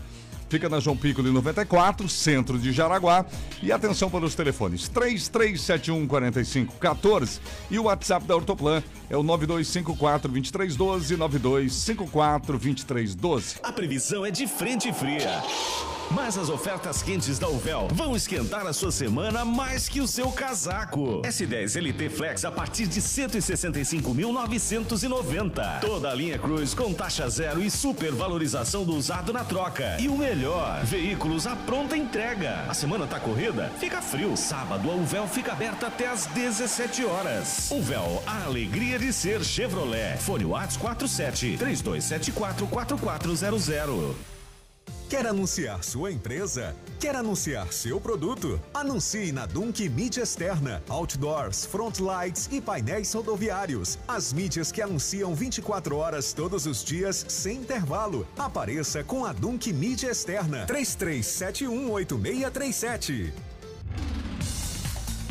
[0.49, 3.27] Fica na João Piccoli 94, centro de Jaraguá.
[3.63, 10.31] E atenção para os telefones 3371 4514 e o WhatsApp da Ortoplan é o 9254
[10.31, 13.57] 2312 9254 2312.
[13.63, 15.43] A previsão é de frente fria.
[16.11, 20.33] Mas as ofertas quentes da Uvel vão esquentar a sua semana mais que o seu
[20.33, 21.21] casaco.
[21.23, 25.81] S10 LT Flex a partir de 165.990.
[25.81, 29.99] Toda a linha Cruz com taxa zero e supervalorização do usado na troca.
[30.01, 32.65] E o melhor, veículos à pronta entrega.
[32.69, 33.71] A semana tá corrida?
[33.79, 34.35] Fica frio.
[34.37, 37.71] Sábado a Uvel fica aberta até às 17 horas.
[37.71, 40.17] Uvel, a alegria de ser Chevrolet.
[40.19, 44.38] Fone Whats 47 3274 4400.
[45.09, 46.77] Quer anunciar sua empresa?
[47.01, 48.61] Quer anunciar seu produto?
[48.75, 53.99] Anuncie na Dunk Mídia Externa, Outdoors, Front Lights e painéis rodoviários.
[54.07, 58.29] As mídias que anunciam 24 horas todos os dias, sem intervalo.
[58.37, 60.67] Apareça com a Dunk Mídia Externa.
[60.67, 63.33] 33718637.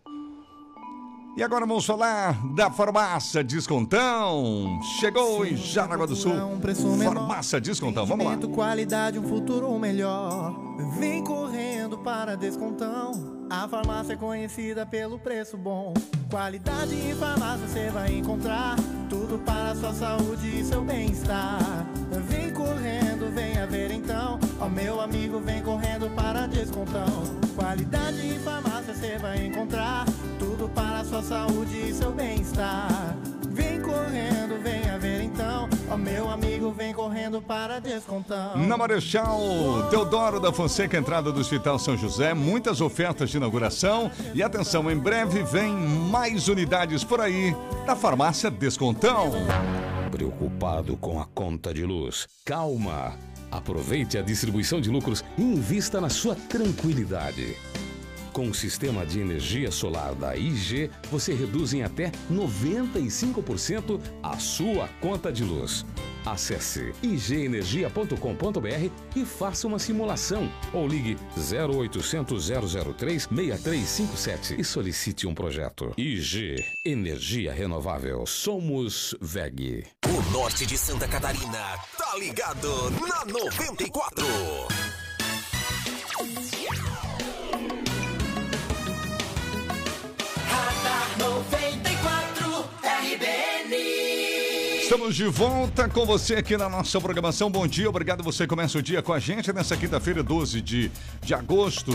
[1.38, 4.80] E agora vamos falar da Farmácia Descontão.
[5.00, 6.34] Chegou em Jaraguá do Sul.
[7.02, 8.38] Farmácia Descontão, vamos lá.
[8.54, 10.54] qualidade, um futuro melhor.
[11.00, 13.48] Vem correndo para Descontão.
[13.50, 15.94] A farmácia é conhecida pelo preço bom.
[16.30, 18.76] Qualidade em farmácia você vai encontrar.
[19.34, 21.88] Tudo para sua saúde e seu bem-estar.
[22.30, 24.40] Vem correndo, venha ver então.
[24.60, 27.24] Ó meu amigo, vem correndo para Descontão.
[27.56, 30.06] Qualidade em farmácia você vai encontrar.
[30.38, 33.18] Tudo para sua saúde e seu bem-estar.
[33.54, 35.70] Vem correndo, venha ver então.
[35.90, 38.58] Ó meu amigo, vem correndo para Descontão.
[38.58, 39.40] Na Marechal
[39.92, 44.10] Teodoro da Fonseca, entrada do Hospital São José, muitas ofertas de inauguração.
[44.34, 49.32] E atenção, em breve vem mais unidades por aí da Farmácia Descontão.
[50.10, 52.28] Preocupado com a conta de luz?
[52.44, 53.14] Calma!
[53.52, 57.56] Aproveite a distribuição de lucros e invista na sua tranquilidade.
[58.34, 64.90] Com o sistema de energia solar da IG, você reduz em até 95% a sua
[65.00, 65.86] conta de luz.
[66.26, 72.50] Acesse igenergia.com.br e faça uma simulação ou ligue 0800
[72.98, 75.94] 003 6357 e solicite um projeto.
[75.96, 78.26] IG Energia Renovável.
[78.26, 79.86] Somos VEG.
[80.08, 84.26] O norte de Santa Catarina tá ligado na 94.
[94.94, 97.50] Estamos de volta com você aqui na nossa programação.
[97.50, 98.24] Bom dia, obrigado.
[98.24, 101.92] Você começa o dia com a gente nessa quinta-feira, 12 de, de agosto.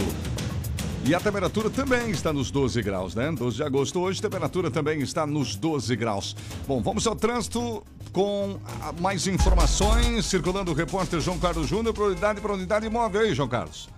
[1.04, 3.30] E a temperatura também está nos 12 graus, né?
[3.30, 6.34] 12 de agosto hoje, temperatura também está nos 12 graus.
[6.66, 10.26] Bom, vamos ao trânsito com ah, mais informações.
[10.26, 13.88] Circulando o repórter João Carlos Júnior, prioridade para unidade imóvel aí, João Carlos.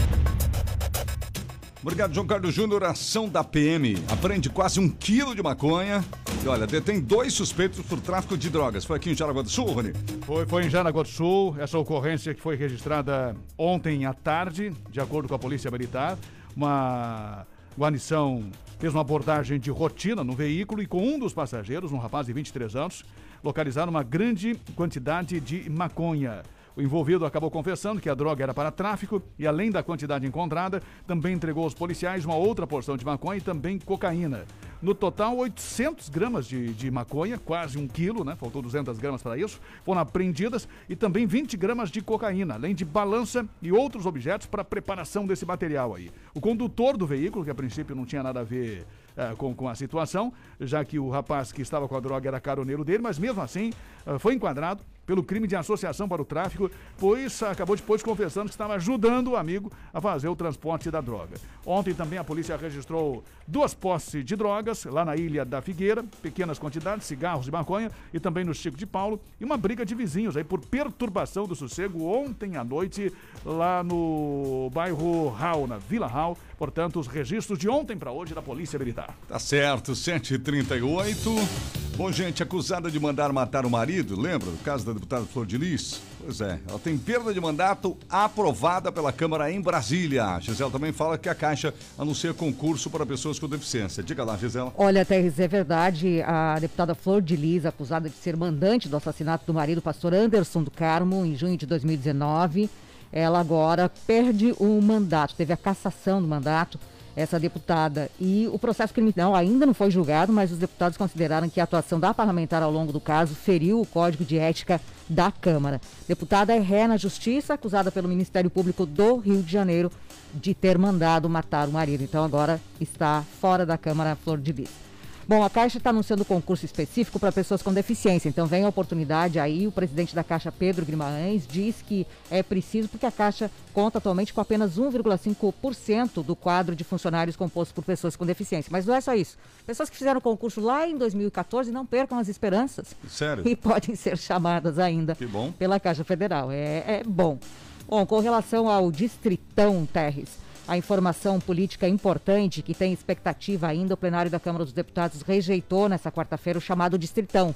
[1.84, 2.82] Obrigado, João Carlos Júnior.
[2.82, 4.02] Ação da PM.
[4.08, 6.02] Aprende quase um quilo de maconha.
[6.42, 8.86] E olha, detém dois suspeitos por tráfico de drogas.
[8.86, 9.92] Foi aqui em Jaraguá do Sul, Rony?
[10.22, 11.54] Foi, foi em Jaraguá do Sul.
[11.58, 16.16] Essa ocorrência que foi registrada ontem à tarde, de acordo com a Polícia Militar.
[16.56, 17.46] Uma
[17.78, 22.26] guarnição fez uma abordagem de rotina no veículo e com um dos passageiros, um rapaz
[22.26, 23.04] de 23 anos,
[23.42, 26.44] localizaram uma grande quantidade de maconha.
[26.76, 30.82] O envolvido acabou confessando que a droga era para tráfico e, além da quantidade encontrada,
[31.06, 34.44] também entregou aos policiais uma outra porção de maconha e também cocaína.
[34.82, 38.34] No total, 800 gramas de, de maconha, quase um quilo, né?
[38.34, 42.84] Faltou 200 gramas para isso, foram apreendidas e também 20 gramas de cocaína, além de
[42.84, 46.10] balança e outros objetos para preparação desse material aí.
[46.34, 48.84] O condutor do veículo, que a princípio não tinha nada a ver
[49.16, 52.40] eh, com, com a situação, já que o rapaz que estava com a droga era
[52.40, 53.72] caroneiro dele, mas mesmo assim
[54.04, 58.54] eh, foi enquadrado pelo crime de associação para o tráfico, pois acabou depois confessando que
[58.54, 61.36] estava ajudando o amigo a fazer o transporte da droga.
[61.64, 66.58] Ontem também a polícia registrou duas posses de drogas lá na Ilha da Figueira, pequenas
[66.58, 70.36] quantidades, cigarros de maconha e também no Chico de Paulo, e uma briga de vizinhos
[70.36, 73.12] aí por perturbação do sossego ontem à noite
[73.44, 76.36] lá no bairro Hall, na Vila Hall.
[76.56, 79.14] Portanto, os registros de ontem para hoje da Polícia Militar.
[79.28, 81.83] Tá certo, 7h38.
[81.96, 85.56] Bom, gente, acusada de mandar matar o marido, lembra do caso da deputada Flor de
[85.56, 86.00] Lis?
[86.20, 90.24] Pois é, ela tem perda de mandato aprovada pela Câmara em Brasília.
[90.24, 94.02] A Gisela também fala que a Caixa anuncia concurso para pessoas com deficiência.
[94.02, 94.72] Diga lá, Gisela.
[94.76, 96.20] Olha, Terres, é verdade.
[96.22, 100.64] A deputada Flor de Lis, acusada de ser mandante do assassinato do marido, pastor Anderson
[100.64, 102.68] do Carmo, em junho de 2019,
[103.12, 106.76] ela agora perde o mandato, teve a cassação do mandato
[107.16, 108.10] essa deputada.
[108.20, 112.00] E o processo criminal ainda não foi julgado, mas os deputados consideraram que a atuação
[112.00, 115.80] da parlamentar ao longo do caso feriu o Código de Ética da Câmara.
[116.08, 119.90] Deputada é ré na Justiça, acusada pelo Ministério Público do Rio de Janeiro
[120.32, 122.02] de ter mandado matar o marido.
[122.02, 124.83] Então agora está fora da Câmara Flor de Lis.
[125.26, 128.28] Bom, a Caixa está anunciando concurso específico para pessoas com deficiência.
[128.28, 129.66] Então vem a oportunidade aí.
[129.66, 134.34] O presidente da Caixa, Pedro Guimarães, diz que é preciso porque a Caixa conta atualmente
[134.34, 138.70] com apenas 1,5% do quadro de funcionários composto por pessoas com deficiência.
[138.70, 139.38] Mas não é só isso.
[139.66, 142.94] Pessoas que fizeram concurso lá em 2014 não percam as esperanças.
[143.08, 143.44] Sério?
[143.54, 145.52] E podem ser chamadas ainda Que bom.
[145.52, 146.50] pela Caixa Federal.
[146.50, 147.38] É, é bom.
[147.86, 150.28] Bom, com relação ao Distritão Terres,
[150.66, 155.88] a informação política importante que tem expectativa ainda, o plenário da Câmara dos Deputados rejeitou
[155.88, 157.54] nessa quarta-feira o chamado Distritão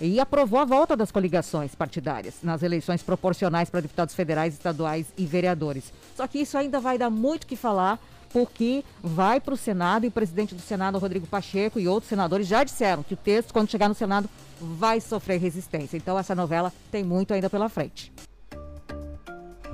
[0.00, 5.26] e aprovou a volta das coligações partidárias nas eleições proporcionais para deputados federais, estaduais e
[5.26, 5.92] vereadores.
[6.16, 7.98] Só que isso ainda vai dar muito que falar,
[8.32, 12.46] porque vai para o Senado e o presidente do Senado, Rodrigo Pacheco, e outros senadores
[12.46, 14.28] já disseram que o texto, quando chegar no Senado,
[14.60, 15.96] vai sofrer resistência.
[15.96, 18.12] Então essa novela tem muito ainda pela frente.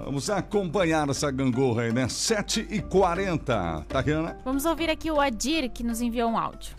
[0.05, 2.07] Vamos acompanhar essa gangorra aí, né?
[2.07, 3.85] 7h40.
[3.85, 4.39] Tariana?
[4.45, 6.75] Vamos ouvir aqui o Adir, que nos enviou um áudio.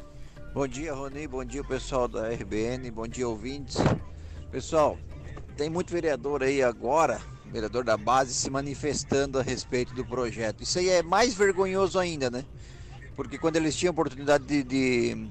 [0.53, 1.27] Bom dia, Rony.
[1.27, 2.89] Bom dia, pessoal da RBN.
[2.89, 3.77] Bom dia, ouvintes.
[4.51, 4.97] Pessoal,
[5.55, 10.63] tem muito vereador aí agora, vereador da base, se manifestando a respeito do projeto.
[10.63, 12.43] Isso aí é mais vergonhoso ainda, né?
[13.15, 15.27] Porque quando eles tinham oportunidade de, de,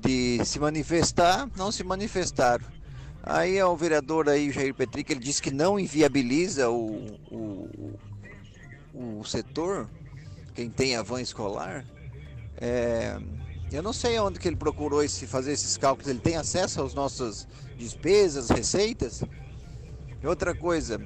[0.00, 2.64] de se manifestar, não se manifestaram.
[3.22, 7.98] Aí é o vereador aí, Jair Petric, ele disse que não inviabiliza o, o,
[8.94, 9.88] o setor,
[10.54, 11.84] quem tem a van escolar.
[12.58, 13.18] É,
[13.70, 16.08] eu não sei onde que ele procurou esse, fazer esses cálculos.
[16.08, 17.46] Ele tem acesso às nossas
[17.76, 19.22] despesas, receitas?
[20.22, 21.00] E outra coisa,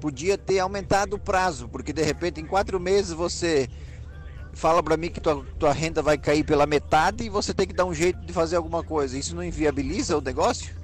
[0.00, 3.68] podia ter aumentado o prazo, porque de repente em quatro meses você
[4.52, 7.72] fala para mim que tua, tua renda vai cair pela metade e você tem que
[7.72, 9.16] dar um jeito de fazer alguma coisa.
[9.16, 10.79] Isso não inviabiliza o negócio?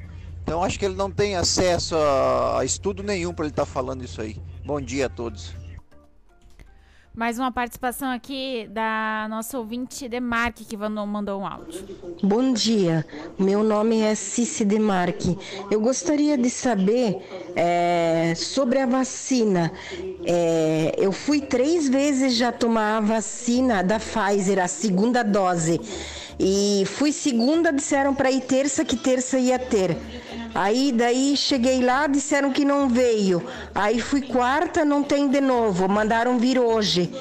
[0.47, 4.05] Então acho que ele não tem acesso a, estudo nenhum para ele estar tá falando
[4.05, 4.41] isso aí.
[4.65, 5.53] Bom dia a todos.
[7.13, 11.85] Mais uma participação aqui da nossa ouvinte Demarque, que mandou um áudio.
[12.23, 13.05] Bom dia,
[13.37, 15.37] meu nome é Cici Demarque.
[15.69, 17.17] Eu gostaria de saber
[17.57, 19.73] é, sobre a vacina.
[20.25, 25.81] É, eu fui três vezes já tomar a vacina da Pfizer, a segunda dose.
[26.39, 29.97] E fui segunda, disseram para ir terça, que terça ia ter.
[30.55, 33.43] Aí daí cheguei lá, disseram que não veio.
[33.75, 37.13] Aí fui quarta, não tem de novo, mandaram vir hoje.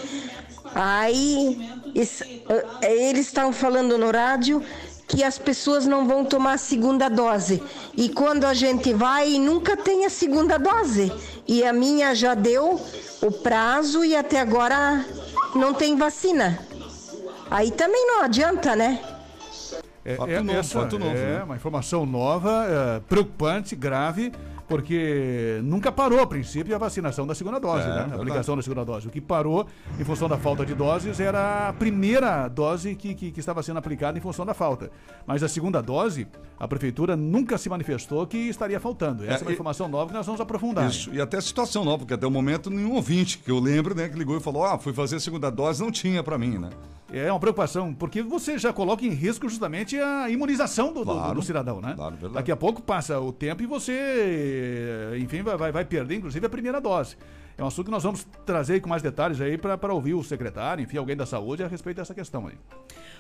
[0.74, 1.58] Aí
[1.96, 4.62] eh, eles estavam falando no rádio
[5.08, 7.62] que as pessoas não vão tomar a segunda dose.
[7.96, 11.12] E quando a gente vai, nunca tem a segunda dose.
[11.48, 12.82] E a minha já deu
[13.22, 15.06] o prazo e até agora
[15.56, 16.60] não tem vacina.
[17.50, 19.00] Aí também não adianta, né?
[20.04, 21.16] É, fato é, novo, essa, fato novo.
[21.16, 21.44] É né?
[21.44, 24.32] uma informação nova, é, preocupante, grave
[24.68, 28.08] porque nunca parou a princípio a vacinação da segunda dose, é, né?
[28.12, 29.08] A aplicação da segunda dose.
[29.08, 29.68] O que parou
[30.00, 33.78] em função da falta de doses era a primeira dose que, que, que, estava sendo
[33.78, 34.90] aplicada em função da falta.
[35.26, 36.28] Mas a segunda dose,
[36.60, 39.24] a prefeitura nunca se manifestou que estaria faltando.
[39.24, 40.90] Essa é, é uma informação nova que nós vamos aprofundar.
[40.90, 44.10] Isso, e até situação nova, porque até o momento nenhum ouvinte, que eu lembro, né,
[44.10, 46.70] que ligou e falou, ah, fui fazer a segunda dose, não tinha para mim, né?
[47.18, 51.36] É uma preocupação, porque você já coloca em risco justamente a imunização do, claro, do,
[51.36, 51.94] do cidadão, né?
[51.96, 56.50] Claro, Daqui a pouco passa o tempo e você, enfim, vai, vai perder, inclusive, a
[56.50, 57.16] primeira dose.
[57.58, 60.84] É um assunto que nós vamos trazer com mais detalhes aí para ouvir o secretário,
[60.84, 62.56] enfim, alguém da saúde a respeito dessa questão aí.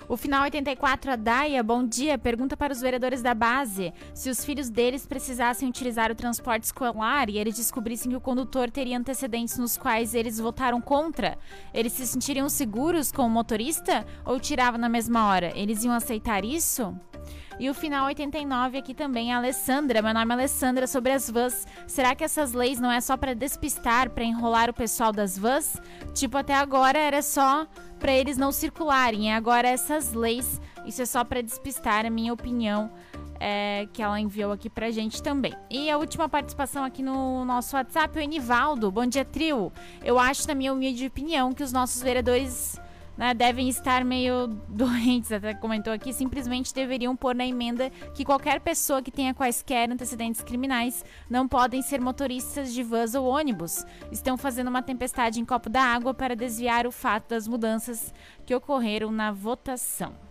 [0.09, 2.17] O final 84, a Daia, bom dia.
[2.17, 7.29] Pergunta para os vereadores da base se os filhos deles precisassem utilizar o transporte escolar
[7.29, 11.37] e eles descobrissem que o condutor teria antecedentes nos quais eles votaram contra,
[11.73, 15.53] eles se sentiriam seguros com o motorista ou tiravam na mesma hora?
[15.55, 16.93] Eles iam aceitar isso?
[17.57, 20.01] E o final 89 aqui também, a Alessandra.
[20.01, 21.65] Meu nome é Alessandra, sobre as vans.
[21.87, 25.77] Será que essas leis não é só para despistar, para enrolar o pessoal das vans?
[26.13, 27.65] Tipo, até agora era só
[27.97, 29.29] para eles não circularem.
[29.29, 32.91] E agora essas leis, isso é só para despistar, a minha opinião.
[33.37, 35.53] É, que ela enviou aqui pra gente também.
[35.69, 38.89] E a última participação aqui no nosso WhatsApp, o Enivaldo.
[38.89, 39.73] Bom dia, trio.
[40.03, 42.79] Eu acho, na minha humilde opinião, que os nossos vereadores
[43.17, 48.59] né, devem estar meio doentes, até comentou aqui, simplesmente deveriam pôr na emenda que qualquer
[48.59, 53.85] pessoa que tenha quaisquer antecedentes criminais não podem ser motoristas de vans ou ônibus.
[54.11, 58.13] Estão fazendo uma tempestade em copo d'água para desviar o fato das mudanças
[58.45, 60.24] que ocorreram na votação.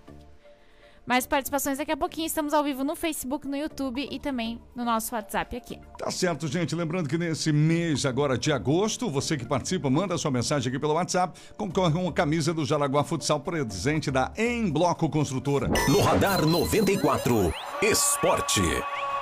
[1.06, 2.26] Mais participações daqui a pouquinho.
[2.26, 5.78] Estamos ao vivo no Facebook, no YouTube e também no nosso WhatsApp aqui.
[5.98, 6.74] Tá certo, gente.
[6.74, 10.94] Lembrando que nesse mês agora de agosto, você que participa, manda sua mensagem aqui pelo
[10.94, 15.68] WhatsApp, concorre uma camisa do Jaraguá Futsal presente da Em Bloco Construtora.
[15.88, 17.52] No Radar 94,
[17.82, 18.62] Esporte.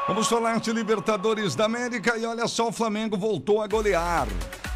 [0.09, 4.26] Vamos falar de Libertadores da América e olha só, o Flamengo voltou a golear.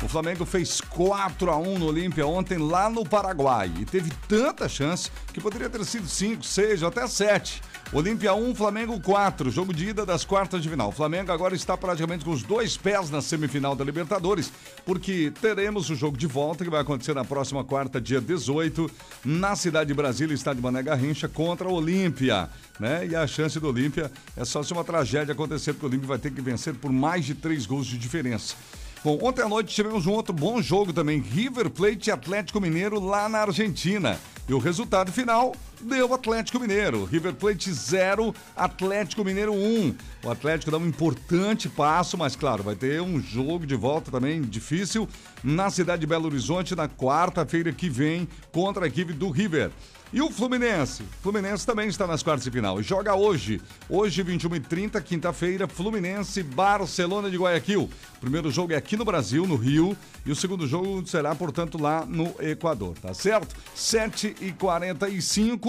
[0.01, 4.69] O Flamengo fez 4 a 1 no Olímpia ontem lá no Paraguai e teve tanta
[4.69, 7.61] chance que poderia ter sido 5, 6 ou até 7.
[7.93, 10.89] Olímpia 1, Flamengo 4, jogo de ida das quartas de final.
[10.89, 14.53] O Flamengo agora está praticamente com os dois pés na semifinal da Libertadores,
[14.85, 18.91] porque teremos o jogo de volta que vai acontecer na próxima quarta, dia 18,
[19.25, 22.51] na cidade de Brasília, estádio Mané Garrincha, contra o Olímpia.
[22.81, 23.07] Né?
[23.07, 26.19] E a chance do Olímpia é só se uma tragédia acontecer, porque o Olímpia vai
[26.19, 28.57] ter que vencer por mais de três gols de diferença.
[29.05, 33.29] Bom, ontem à noite tivemos um outro bom jogo também, River Plate Atlético Mineiro lá
[33.29, 34.19] na Argentina.
[34.49, 37.05] E o resultado final deu Atlético Mineiro.
[37.05, 39.95] River Plate 0, Atlético Mineiro 1.
[40.25, 44.43] O Atlético dá um importante passo, mas claro, vai ter um jogo de volta também
[44.43, 45.09] difícil
[45.43, 49.71] na cidade de Belo Horizonte na quarta-feira que vem contra a equipe do River.
[50.13, 51.03] E o Fluminense?
[51.21, 52.81] Fluminense também está nas quartas de final.
[52.81, 53.61] Joga hoje.
[53.89, 57.91] Hoje, 21h30, quinta-feira, Fluminense, Barcelona de Guayaquil.
[58.17, 59.97] O primeiro jogo é aqui no Brasil, no Rio.
[60.25, 63.57] E o segundo jogo será, portanto, lá no Equador, tá certo?
[63.77, 65.66] 7h45.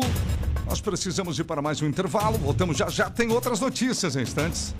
[0.65, 2.37] Nós precisamos ir para mais um intervalo.
[2.37, 3.09] Voltamos já já.
[3.09, 4.75] Tem outras notícias em instantes.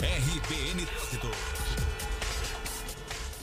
[0.00, 1.59] RBN Trânsito.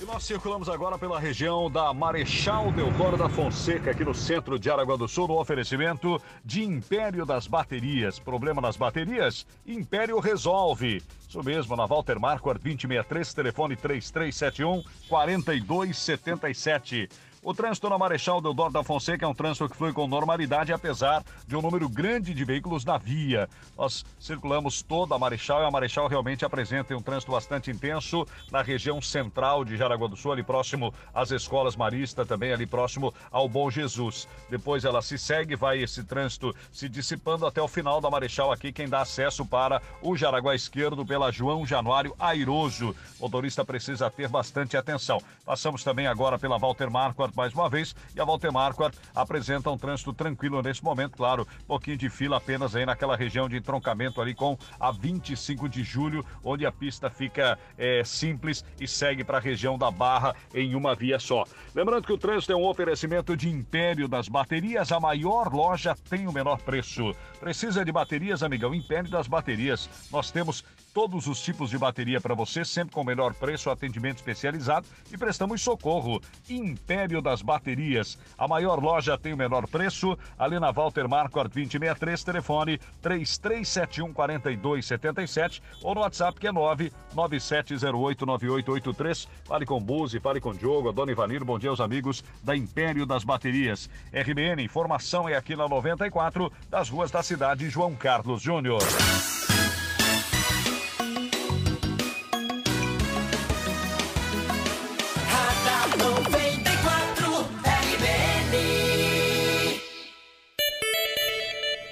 [0.07, 4.97] Nós circulamos agora pela região da Marechal Deodoro da Fonseca, aqui no centro de Aragua
[4.97, 8.17] do Sul, no oferecimento de Império das Baterias.
[8.17, 9.45] Problema nas baterias?
[9.65, 11.03] Império resolve.
[11.27, 17.09] Isso mesmo, na Walter Marquardt 2063, telefone 3371 4277.
[17.47, 21.23] O trânsito na Marechal Deodoro da Fonseca é um trânsito que flui com normalidade, apesar
[21.47, 23.47] de um número grande de veículos na via.
[23.77, 28.61] Nós circulamos toda a Marechal e a Marechal realmente apresenta um trânsito bastante intenso na
[28.61, 33.47] região central de Jaraguá do Sul, ali próximo às escolas Marista, também ali próximo ao
[33.47, 34.27] Bom Jesus.
[34.49, 38.73] Depois ela se segue, vai esse trânsito se dissipando até o final da Marechal aqui,
[38.73, 42.93] quem dá acesso para o Jaraguá esquerdo pela João Januário Airoso.
[43.17, 45.21] O motorista precisa ter bastante atenção.
[45.45, 50.11] Passamos também agora pela Walter Marquardt mais uma vez e a Valtemarco apresenta um trânsito
[50.11, 54.33] tranquilo nesse momento, claro, um pouquinho de fila apenas aí naquela região de entroncamento ali
[54.33, 59.41] com a 25 de julho, onde a pista fica é, simples e segue para a
[59.41, 61.43] região da Barra em uma via só.
[61.75, 66.27] Lembrando que o trânsito é um oferecimento de Império das Baterias, a maior loja tem
[66.27, 67.13] o menor preço.
[67.39, 68.73] Precisa de baterias, amigão?
[68.73, 69.87] Império das Baterias.
[70.11, 70.63] Nós temos
[70.97, 75.17] todos os tipos de bateria para você, sempre com o melhor preço, atendimento especializado e
[75.17, 76.19] prestamos socorro.
[76.49, 78.17] Império das Baterias.
[78.35, 80.17] A maior loja tem o menor preço.
[80.39, 89.27] Ali na Walter Marquardt 2063, telefone 3371 4277 ou no WhatsApp que é 997089883.
[89.45, 93.05] Fale com Buzi, fale com Diogo, a Dona Ivanir, bom dia aos amigos da Império
[93.05, 93.87] das Baterias.
[94.11, 98.81] RBN, informação é aqui na 94, das ruas da cidade João Carlos Júnior.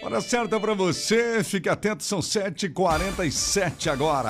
[0.05, 4.29] Hora certa para você, fique atento, são 7h47 agora.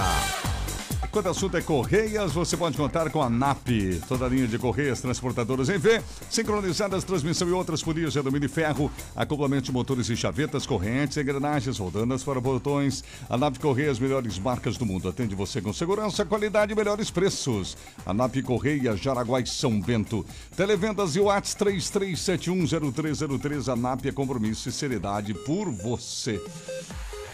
[1.16, 4.02] Quando o assunto é Correias, você pode contar com a NAP.
[4.06, 8.48] Toda a linha de Correias transportadoras em V, sincronizadas, transmissão e outras folias de alumínio
[8.48, 13.02] e ferro, acoplamento de motores e chavetas, correntes, engrenagens, rodanas para botões.
[13.30, 15.08] A NAP Correias, melhores marcas do mundo.
[15.08, 17.78] Atende você com segurança, qualidade e melhores preços.
[18.06, 20.26] A NAP Correia, Jaraguá e São Bento.
[20.54, 23.72] Televendas e Whats 33710303.
[23.72, 26.42] A NAP é compromisso e seriedade por você.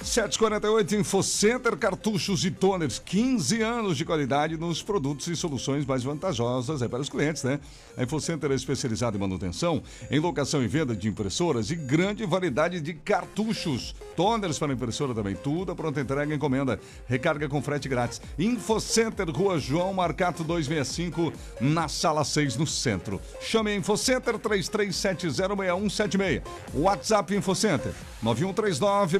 [0.03, 6.81] 748 InfoCenter, cartuchos e toners, 15 anos de qualidade nos produtos e soluções mais vantajosas
[6.81, 7.59] é para os clientes, né?
[7.95, 12.81] A InfoCenter é especializada em manutenção, em locação e venda de impressoras e grande variedade
[12.81, 13.93] de cartuchos.
[14.15, 16.79] Toners para impressora também, tudo a pronta entrega encomenda.
[17.07, 18.19] Recarga com frete grátis.
[18.39, 21.31] InfoCenter, Rua João Marcato 265,
[21.61, 23.21] na sala 6, no centro.
[23.39, 26.41] Chame a InfoCenter 33706176.
[26.73, 29.19] WhatsApp InfoCenter 9139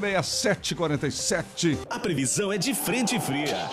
[0.76, 1.78] 47.
[1.90, 3.70] A previsão é de frente fria.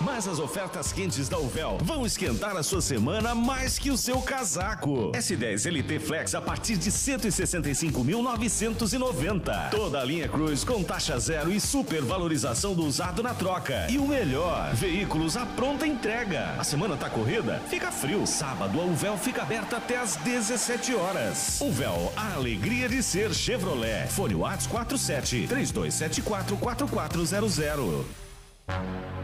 [0.00, 4.20] Mas as ofertas quentes da Uvel vão esquentar a sua semana mais que o seu
[4.20, 5.12] casaco.
[5.12, 9.70] S10 LT Flex a partir de 165.990.
[9.70, 13.86] Toda a linha Cruz com taxa zero e supervalorização do usado na troca.
[13.90, 16.54] E o melhor, veículos à pronta entrega.
[16.58, 17.62] A semana tá corrida?
[17.68, 18.26] Fica frio.
[18.26, 21.60] Sábado a Uvel fica aberta até às 17 horas.
[21.60, 24.08] Uvel, a alegria de ser Chevrolet.
[24.08, 28.23] Fone Whats 47 3274 4400.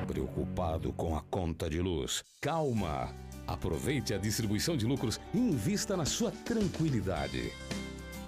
[0.06, 2.24] Preocupado com a conta de luz?
[2.40, 3.14] Calma!
[3.46, 7.52] Aproveite a distribuição de lucros e invista na sua tranquilidade.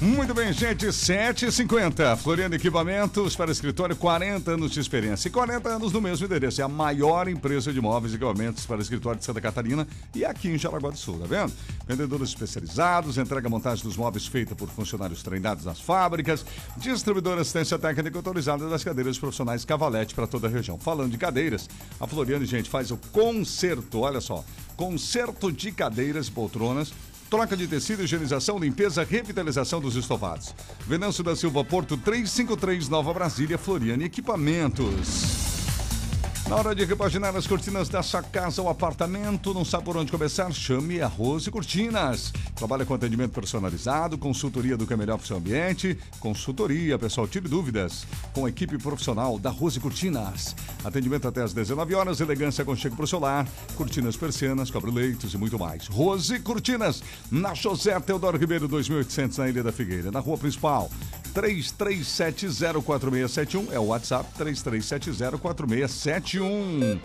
[0.00, 2.16] Muito bem, gente, 7h50.
[2.18, 6.60] Floriano Equipamentos para escritório, 40 anos de experiência e 40 anos no mesmo endereço.
[6.60, 10.50] É a maior empresa de móveis e equipamentos para escritório de Santa Catarina e aqui
[10.50, 11.52] em Jaraguá do Sul, tá vendo?
[11.84, 16.46] Vendedores especializados, entrega montagem dos móveis feita por funcionários treinados nas fábricas,
[16.76, 20.78] distribuidora assistência técnica autorizada das cadeiras profissionais Cavalete para toda a região.
[20.78, 21.68] Falando de cadeiras,
[21.98, 24.44] a Floriano, gente, faz o conserto, olha só,
[24.76, 26.92] conserto de cadeiras e poltronas
[27.30, 30.54] Troca de tecido, higienização, limpeza, revitalização dos estovados.
[30.86, 35.57] Venâncio da Silva Porto 353 Nova Brasília, Floriane Equipamentos.
[36.48, 40.10] Na hora de repaginar as cortinas da sua casa ou apartamento, não sabe por onde
[40.10, 40.50] começar?
[40.50, 42.32] Chame a Rose Cortinas.
[42.56, 47.28] Trabalha com atendimento personalizado, consultoria do que é melhor para o seu ambiente, consultoria, pessoal,
[47.28, 50.56] tire dúvidas, com a equipe profissional da Rose Cortinas.
[50.82, 53.46] Atendimento até às 19 horas, elegância com chego para o celular,
[53.76, 55.86] cortinas persianas, cobre-leitos e muito mais.
[55.86, 60.90] Rose Cortinas, na José Teodoro Ribeiro 2800, na Ilha da Figueira, na rua principal.
[61.34, 67.00] 33704671 é o WhatsApp 33704671.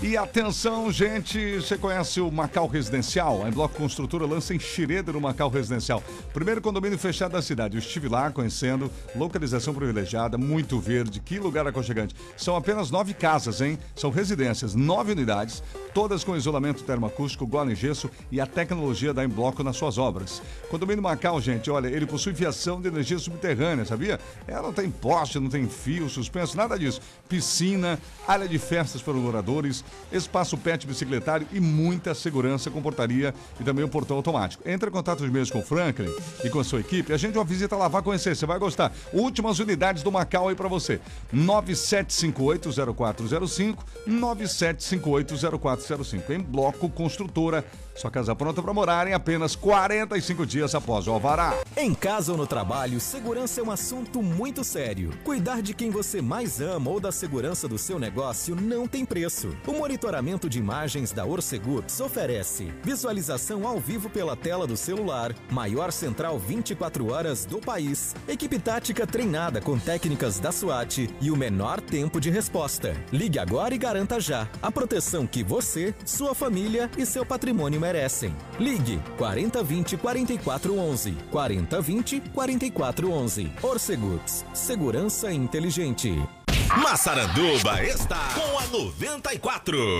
[0.00, 3.44] E atenção, gente, você conhece o Macau Residencial?
[3.44, 6.00] A Bloco Construtora lança em Xireda no Macau Residencial.
[6.32, 7.76] Primeiro condomínio fechado da cidade.
[7.76, 12.14] Eu estive lá conhecendo, localização privilegiada, muito verde, que lugar aconchegante.
[12.36, 13.76] São apenas nove casas, hein?
[13.96, 19.24] São residências, nove unidades, todas com isolamento termoacústico, gola em gesso e a tecnologia da
[19.24, 20.40] Embloco nas suas obras.
[20.70, 24.20] Condomínio Macau, gente, olha, ele possui fiação de energia subterrânea, sabia?
[24.46, 27.00] Ela não tem poste, não tem fio, suspenso, nada disso.
[27.28, 33.34] Piscina, área de festas para os moradores, espaço pet bicicletário e muita segurança com portaria
[33.60, 34.66] e também o portão automático.
[34.68, 36.12] Entre em contato mesmo com o Franklin
[36.44, 37.12] e com a sua equipe.
[37.12, 38.92] A gente uma visita lá, vai conhecer, você vai gostar.
[39.12, 40.98] Últimas unidades do Macau aí para você.
[41.34, 43.76] 97580405,
[44.06, 46.30] 97580405.
[46.30, 47.62] Em bloco construtora
[47.98, 51.52] sua casa pronta para morar em apenas 45 dias após o alvará.
[51.76, 55.10] Em casa ou no trabalho, segurança é um assunto muito sério.
[55.24, 59.54] Cuidar de quem você mais ama ou da segurança do seu negócio não tem preço.
[59.66, 65.90] O monitoramento de imagens da Orcegups oferece visualização ao vivo pela tela do celular, maior
[65.90, 71.80] central 24 horas do país, equipe tática treinada com técnicas da SWAT e o menor
[71.80, 72.96] tempo de resposta.
[73.12, 78.34] Ligue agora e garanta já a proteção que você, sua família e seu patrimônio merecem.
[78.60, 81.12] Ligue 4020 4411.
[81.32, 83.50] 4020 4411.
[83.62, 84.44] Orcegups.
[84.54, 86.37] Segurança inteligente.
[86.76, 89.98] Massaranduba está com a 94.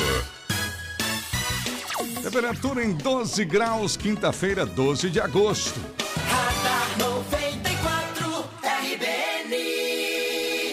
[2.23, 5.81] Temperatura em 12 graus, quinta-feira, 12 de agosto.
[6.29, 9.57] Radar 94 RBN.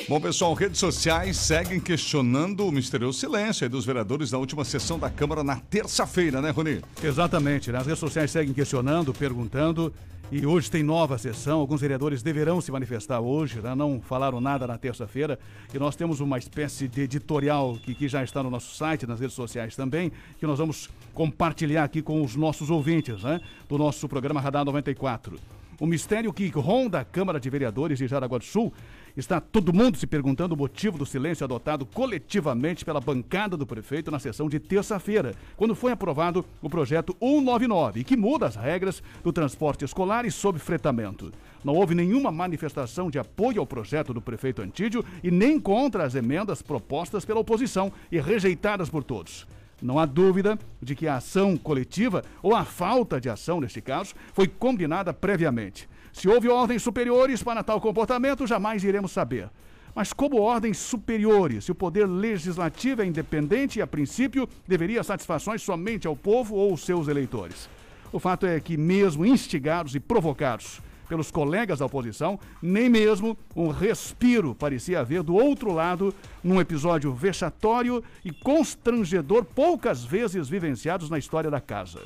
[0.09, 4.99] Bom, pessoal, redes sociais seguem questionando o misterioso silêncio aí dos vereadores na última sessão
[4.99, 6.81] da Câmara na terça-feira, né, Rony?
[7.01, 7.71] Exatamente.
[7.71, 7.79] né?
[7.79, 9.93] As redes sociais seguem questionando, perguntando.
[10.31, 11.59] E hoje tem nova sessão.
[11.59, 13.75] Alguns vereadores deverão se manifestar hoje, né?
[13.75, 15.37] não falaram nada na terça-feira.
[15.73, 19.19] E nós temos uma espécie de editorial que, que já está no nosso site, nas
[19.19, 23.39] redes sociais também, que nós vamos compartilhar aqui com os nossos ouvintes né?
[23.69, 25.39] do nosso programa Radar 94.
[25.77, 28.73] O mistério que ronda a Câmara de Vereadores de Jaraguá do Sul
[29.15, 34.09] está todo mundo se perguntando o motivo do silêncio adotado coletivamente pela bancada do prefeito
[34.09, 39.33] na sessão de terça-feira, quando foi aprovado o projeto 199, que muda as regras do
[39.33, 41.33] transporte escolar e sob fretamento.
[41.61, 46.15] Não houve nenhuma manifestação de apoio ao projeto do prefeito Antídio e nem contra as
[46.15, 49.45] emendas propostas pela oposição e rejeitadas por todos.
[49.81, 54.13] Não há dúvida de que a ação coletiva, ou a falta de ação neste caso,
[54.33, 55.87] foi combinada previamente.
[56.13, 59.49] Se houve ordens superiores para tal comportamento, jamais iremos saber.
[59.93, 65.61] Mas como ordens superiores, se o poder legislativo é independente e, a princípio, deveria satisfações
[65.61, 67.69] somente ao povo ou seus eleitores.
[68.11, 73.69] O fato é que, mesmo instigados e provocados pelos colegas da oposição, nem mesmo um
[73.69, 81.17] respiro parecia haver do outro lado num episódio vexatório e constrangedor poucas vezes vivenciados na
[81.17, 82.01] história da casa.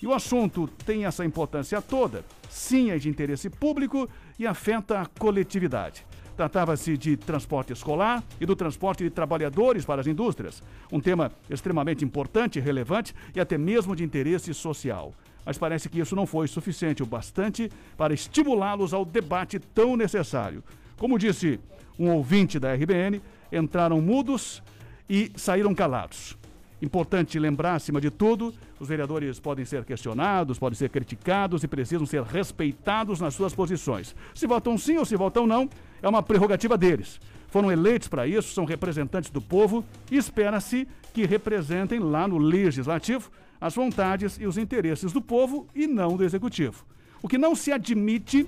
[0.00, 5.06] E o assunto tem essa importância toda, sim, é de interesse público e afeta a
[5.06, 6.04] coletividade.
[6.36, 12.04] Tratava-se de transporte escolar e do transporte de trabalhadores para as indústrias, um tema extremamente
[12.04, 15.14] importante relevante e até mesmo de interesse social.
[15.44, 20.62] Mas parece que isso não foi suficiente o bastante para estimulá-los ao debate tão necessário.
[20.96, 21.58] Como disse
[21.98, 23.20] um ouvinte da RBN,
[23.52, 24.62] entraram mudos
[25.08, 26.36] e saíram calados.
[26.80, 32.04] Importante lembrar, acima de tudo, os vereadores podem ser questionados, podem ser criticados e precisam
[32.04, 34.16] ser respeitados nas suas posições.
[34.34, 35.70] Se votam sim ou se votam não,
[36.02, 37.20] é uma prerrogativa deles.
[37.46, 43.30] Foram eleitos para isso, são representantes do povo e espera-se que representem lá no legislativo
[43.62, 46.84] as vontades e os interesses do povo e não do executivo.
[47.22, 48.44] O que não se admite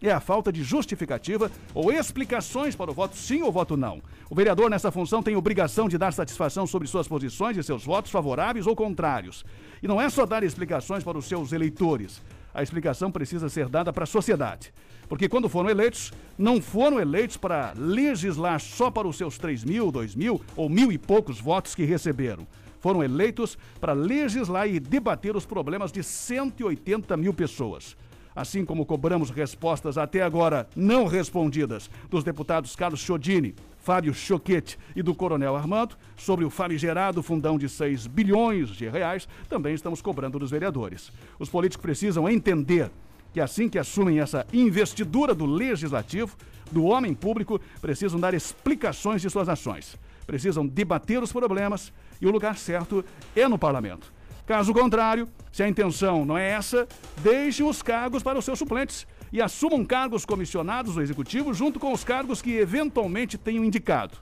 [0.00, 4.00] é a falta de justificativa ou explicações para o voto sim ou voto não.
[4.30, 8.10] O vereador nessa função tem obrigação de dar satisfação sobre suas posições e seus votos
[8.10, 9.44] favoráveis ou contrários.
[9.82, 12.22] E não é só dar explicações para os seus eleitores.
[12.54, 14.72] A explicação precisa ser dada para a sociedade.
[15.06, 19.92] Porque quando foram eleitos, não foram eleitos para legislar só para os seus 3 mil,
[19.92, 22.46] 2 mil ou mil e poucos votos que receberam.
[22.86, 27.96] Foram eleitos para legislar e debater os problemas de 180 mil pessoas
[28.32, 35.02] assim como cobramos respostas até agora não respondidas dos deputados Carlos Chodini, Fábio Choquete e
[35.02, 40.38] do Coronel Armando sobre o famigerado fundão de 6 bilhões de reais, também estamos cobrando
[40.38, 41.10] dos vereadores.
[41.40, 42.90] Os políticos precisam entender
[43.32, 46.36] que assim que assumem essa investidura do legislativo,
[46.70, 49.96] do homem público, precisam dar explicações de suas ações.
[50.26, 53.04] Precisam debater os problemas e o lugar certo
[53.34, 54.12] é no parlamento.
[54.46, 56.86] Caso contrário, se a intenção não é essa,
[57.18, 61.92] deixem os cargos para os seus suplentes e assumam cargos comissionados no executivo junto com
[61.92, 64.18] os cargos que eventualmente tenham indicado.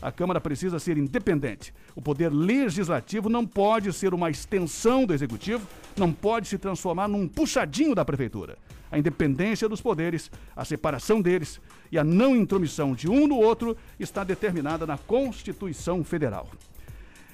[0.00, 1.72] A Câmara precisa ser independente.
[1.94, 7.26] O poder legislativo não pode ser uma extensão do executivo, não pode se transformar num
[7.26, 8.58] puxadinho da prefeitura.
[8.96, 11.60] A independência dos poderes, a separação deles
[11.92, 16.48] e a não intromissão de um no outro está determinada na Constituição Federal.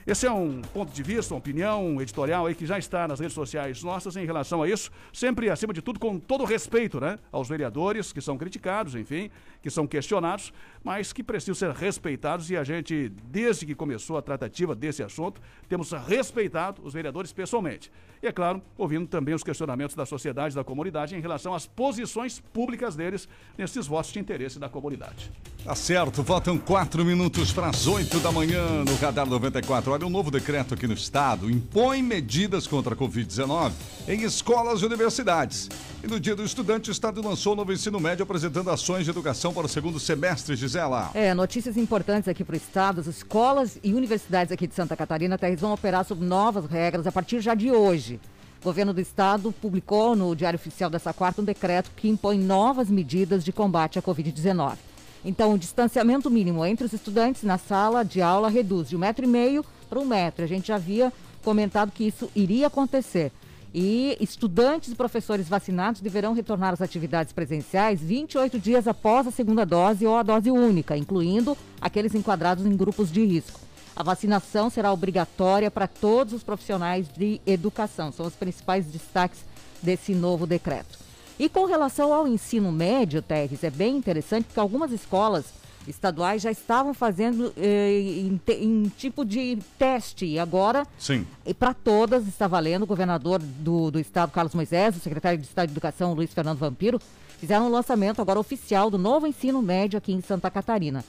[0.04, 3.20] Esse é um ponto de vista, uma opinião um editorial aí que já está nas
[3.20, 7.18] redes sociais nossas em relação a isso, sempre acima de tudo com todo respeito, né,
[7.30, 9.30] aos vereadores que são criticados, enfim,
[9.62, 14.22] que são questionados, mas que precisam ser respeitados e a gente, desde que começou a
[14.22, 17.90] tratativa desse assunto, temos respeitado os vereadores pessoalmente.
[18.22, 22.40] E, é claro, ouvindo também os questionamentos da sociedade, da comunidade, em relação às posições
[22.52, 23.28] públicas deles
[23.58, 25.30] nesses votos de interesse da comunidade.
[25.64, 29.91] Tá certo, faltam quatro minutos para as oito da manhã no Radar 94.
[29.92, 33.72] Olha, um novo decreto aqui no estado impõe medidas contra a Covid-19
[34.08, 35.68] em escolas e universidades.
[36.02, 39.10] E no dia do estudante, o estado lançou o novo ensino médio apresentando ações de
[39.10, 41.10] educação para o segundo semestre, Gisela.
[41.12, 43.02] É, notícias importantes aqui para o estado.
[43.02, 47.12] As escolas e universidades aqui de Santa Catarina Terres vão operar sob novas regras a
[47.12, 48.18] partir já de hoje.
[48.62, 52.88] O governo do estado publicou no Diário Oficial dessa quarta um decreto que impõe novas
[52.88, 54.78] medidas de combate à Covid-19.
[55.22, 59.24] Então, o distanciamento mínimo entre os estudantes na sala de aula reduz de um metro
[59.24, 59.62] e meio
[59.92, 60.42] para um metro.
[60.42, 61.12] A gente já havia
[61.44, 63.30] comentado que isso iria acontecer.
[63.74, 69.66] E estudantes e professores vacinados deverão retornar às atividades presenciais 28 dias após a segunda
[69.66, 73.60] dose ou a dose única, incluindo aqueles enquadrados em grupos de risco.
[73.94, 78.10] A vacinação será obrigatória para todos os profissionais de educação.
[78.12, 79.40] São os principais destaques
[79.82, 80.98] desse novo decreto.
[81.38, 85.44] E com relação ao ensino médio, Terres, é bem interessante porque algumas escolas
[85.86, 90.26] estaduais já estavam fazendo eh, em, em, tipo de teste.
[90.26, 91.26] E agora, Sim.
[91.44, 92.82] e para todas está valendo.
[92.82, 96.58] O governador do, do estado, Carlos Moisés, o secretário de Estado de Educação, Luiz Fernando
[96.58, 97.00] Vampiro,
[97.38, 101.04] fizeram um lançamento agora oficial do novo ensino médio aqui em Santa Catarina.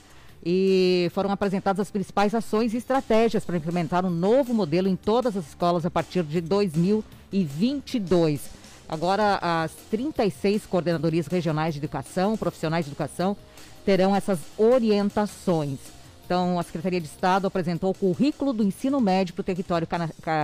[0.45, 5.37] E foram apresentadas as principais ações e estratégias para implementar um novo modelo em todas
[5.37, 8.49] as escolas a partir de 2022.
[8.89, 13.37] Agora, as 36 coordenadorias regionais de educação, profissionais de educação,
[13.85, 15.79] terão essas orientações.
[16.25, 19.87] Então, a Secretaria de Estado apresentou o currículo do ensino médio para o território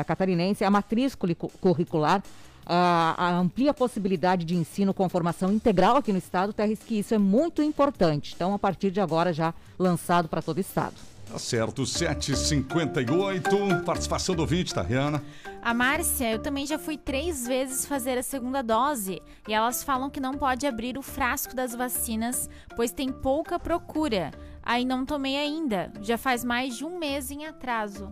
[0.06, 2.22] catarinense, a matriz curricular,
[2.66, 7.16] a, a amplia possibilidade de ensino com formação integral aqui no Estado, Terres, que isso
[7.16, 8.34] é muito importante.
[8.36, 10.96] Então, a partir de agora, já lançado para todo o Estado.
[11.32, 15.22] Tá certo, 7h58, participação do ouvinte, Tariana.
[15.62, 20.10] A Márcia, eu também já fui três vezes fazer a segunda dose e elas falam
[20.10, 24.32] que não pode abrir o frasco das vacinas, pois tem pouca procura.
[24.64, 28.12] Aí não tomei ainda, já faz mais de um mês em atraso.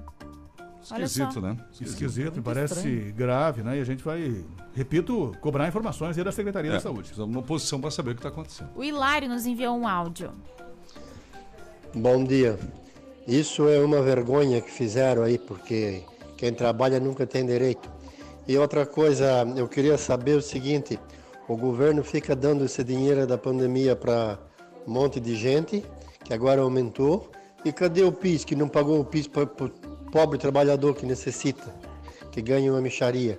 [0.84, 1.57] Esquisito, né?
[1.82, 3.13] Esquisito, parece estranho.
[3.13, 3.78] grave, né?
[3.78, 7.01] E a gente vai, repito, cobrar informações aí da Secretaria É, da Saúde.
[7.01, 8.70] Precisamos de uma posição para saber o que está acontecendo.
[8.76, 10.32] O Hilário nos enviou um áudio.
[11.93, 12.57] Bom dia.
[13.28, 16.01] Isso é uma vergonha que fizeram aí, porque
[16.38, 17.91] quem trabalha nunca tem direito.
[18.47, 20.97] E outra coisa, eu queria saber o seguinte:
[21.45, 24.39] o governo fica dando esse dinheiro da pandemia para
[24.88, 25.84] um monte de gente,
[26.23, 27.30] que agora aumentou,
[27.65, 29.69] e cadê o PIS, que não pagou o PIS para o
[30.09, 31.75] pobre trabalhador que necessita,
[32.32, 33.38] que ganha uma micharia?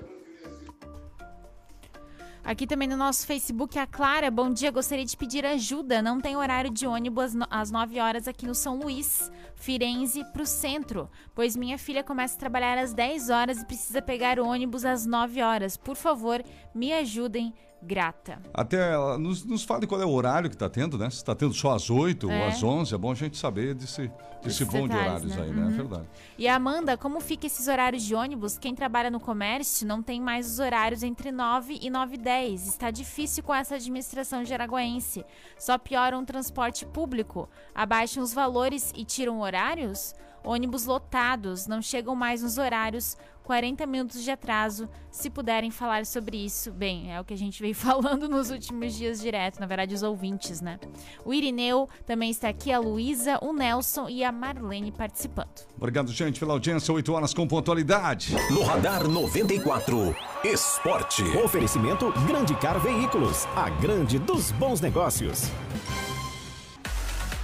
[2.49, 6.01] Aqui também no nosso Facebook, a Clara, bom dia, gostaria de pedir ajuda.
[6.01, 10.47] Não tem horário de ônibus às 9 horas aqui no São Luís, Firenze, para o
[10.47, 14.87] centro, pois minha filha começa a trabalhar às 10 horas e precisa pegar o ônibus
[14.87, 15.77] às 9 horas.
[15.77, 16.43] Por favor,
[16.75, 17.53] me ajudem.
[17.83, 18.41] Grata.
[18.53, 21.09] Até ela nos, nos fale qual é o horário que está tendo, né?
[21.11, 22.43] Se está tendo só às 8 É.
[22.43, 24.11] ou às 11, é bom a gente saber desse,
[24.43, 25.43] desse bom de horários né?
[25.43, 25.63] aí, né?
[25.63, 25.77] É Uhum.
[25.77, 26.09] verdade.
[26.37, 28.59] E Amanda, como fica esses horários de ônibus?
[28.59, 32.67] Quem trabalha no comércio não tem mais os horários entre 9 e 9 e 10.
[32.67, 35.25] Está difícil com essa administração jaraguense.
[35.59, 37.49] Só pioram o transporte público.
[37.75, 40.15] Abaixam os valores e tiram horários?
[40.49, 43.17] Ônibus lotados, não chegam mais nos horários.
[43.45, 44.91] 40 minutos de atraso.
[45.11, 48.95] Se puderem falar sobre isso, bem, é o que a gente veio falando nos últimos
[48.95, 50.79] dias direto, na verdade, os ouvintes, né?
[51.25, 55.67] O Irineu também está aqui, a Luísa, o Nelson e a Marlene participando.
[55.79, 56.93] Obrigado, gente, pela audiência.
[56.93, 58.35] 8 horas com pontualidade.
[58.51, 61.23] No Radar 94, Esporte.
[61.43, 65.51] Oferecimento Grande Car Veículos, a grande dos bons negócios.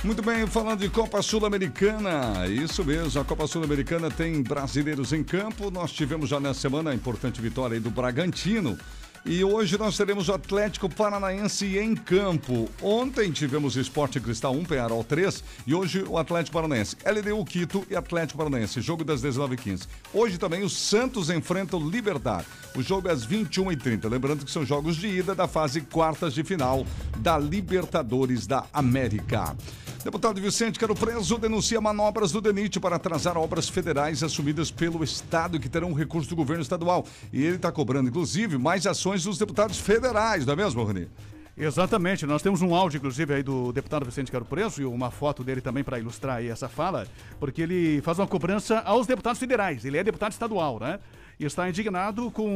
[0.04, 5.70] Muito bem, falando de Copa Sul-Americana, isso mesmo, a Copa Sul-Americana tem brasileiros em campo.
[5.70, 8.78] Nós tivemos já nessa semana a importante vitória do Bragantino.
[9.26, 12.68] E hoje nós teremos o Atlético Paranaense em campo.
[12.82, 16.94] Ontem tivemos Esporte Cristal 1, Penharol 3 e hoje o Atlético Paranaense.
[17.06, 19.86] LDU Quito e Atlético Paranaense, jogo das 19h15.
[20.12, 22.44] Hoje também o Santos enfrenta o Libertar.
[22.76, 24.10] O jogo é às 21h30.
[24.10, 29.56] Lembrando que são jogos de ida da fase quartas de final da Libertadores da América.
[30.04, 35.58] Deputado Vicente Quero Preso denuncia manobras do DENIT para atrasar obras federais assumidas pelo Estado
[35.58, 37.06] que terão recurso do governo estadual.
[37.32, 41.08] E ele está cobrando, inclusive, mais ações dos deputados federais, não é mesmo, Rony?
[41.56, 45.44] Exatamente, nós temos um áudio, inclusive, aí do deputado Vicente Caro Preso e uma foto
[45.44, 47.06] dele também para ilustrar aí essa fala,
[47.38, 50.98] porque ele faz uma cobrança aos deputados federais, ele é deputado estadual, né?
[51.38, 52.46] E está indignado com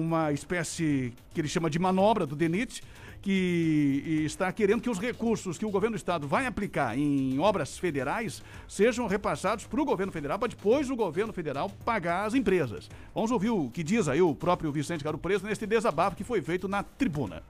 [0.00, 2.82] uma espécie que ele chama de manobra do DENIT,
[3.28, 7.76] que está querendo que os recursos que o governo do estado vai aplicar em obras
[7.76, 12.88] federais sejam repassados para o governo federal, para depois o governo federal pagar as empresas.
[13.14, 16.40] Vamos ouvir o que diz aí o próprio Vicente Caro Preso neste desabafo que foi
[16.40, 17.42] feito na tribuna.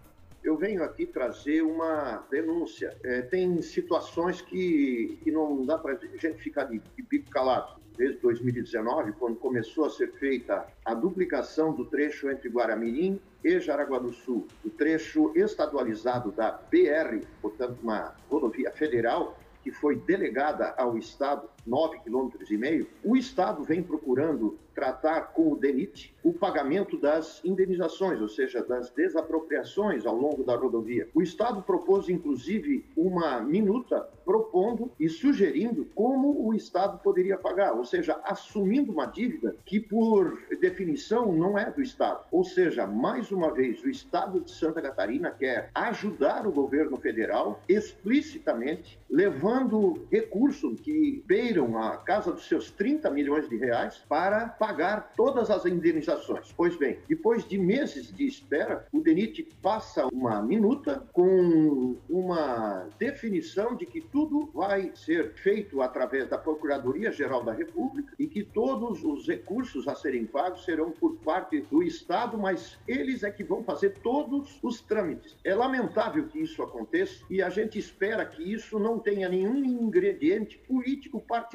[0.42, 2.96] Eu venho aqui trazer uma denúncia.
[3.04, 7.80] É, tem situações que, que não dá para a gente ficar de, de bico calado.
[7.98, 13.98] Desde 2019, quando começou a ser feita a duplicação do trecho entre Guaramirim e Jaraguá
[13.98, 20.96] do Sul, o trecho estadualizado da BR, portanto uma rodovia federal, que foi delegada ao
[20.96, 26.96] Estado, 9,5 quilômetros e meio, o Estado vem procurando tratar com o DENIT o pagamento
[26.96, 31.08] das indenizações, ou seja, das desapropriações ao longo da rodovia.
[31.12, 37.84] O Estado propôs, inclusive, uma minuta propondo e sugerindo como o Estado poderia pagar, ou
[37.84, 42.24] seja, assumindo uma dívida que, por definição, não é do Estado.
[42.30, 47.60] Ou seja, mais uma vez, o Estado de Santa Catarina quer ajudar o governo federal
[47.68, 51.24] explicitamente, levando recursos que
[51.58, 56.52] beiram a casa dos seus 30 milhões de reais para pagar todas as indenizações.
[56.56, 63.74] Pois bem, depois de meses de espera, o DENIT passa uma minuta com uma definição
[63.74, 69.26] de que tudo vai ser feito através da Procuradoria-Geral da República e que todos os
[69.26, 73.98] recursos a serem pagos serão por parte do Estado, mas eles é que vão fazer
[74.02, 75.36] todos os trâmites.
[75.42, 80.58] É lamentável que isso aconteça e a gente espera que isso não tenha nenhum ingrediente
[80.58, 81.47] político partidário,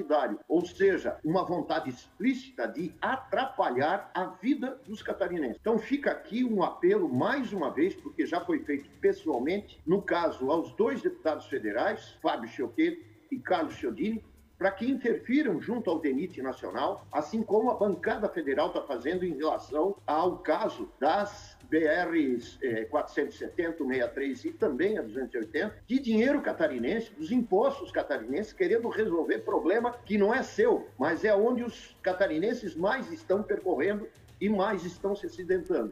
[0.47, 5.57] ou seja, uma vontade explícita de atrapalhar a vida dos catarinenses.
[5.59, 10.49] Então fica aqui um apelo mais uma vez, porque já foi feito pessoalmente, no caso
[10.49, 14.23] aos dois deputados federais, Fábio Choquet e Carlos Chiodini,
[14.63, 19.35] para que interfiram junto ao DENIT Nacional, assim como a bancada federal está fazendo em
[19.35, 27.11] relação ao caso das BRs eh, 470, 63 e também a 280, de dinheiro catarinense,
[27.11, 32.73] dos impostos catarinenses, querendo resolver problema que não é seu, mas é onde os catarinenses
[32.73, 34.07] mais estão percorrendo
[34.39, 35.91] e mais estão se acidentando.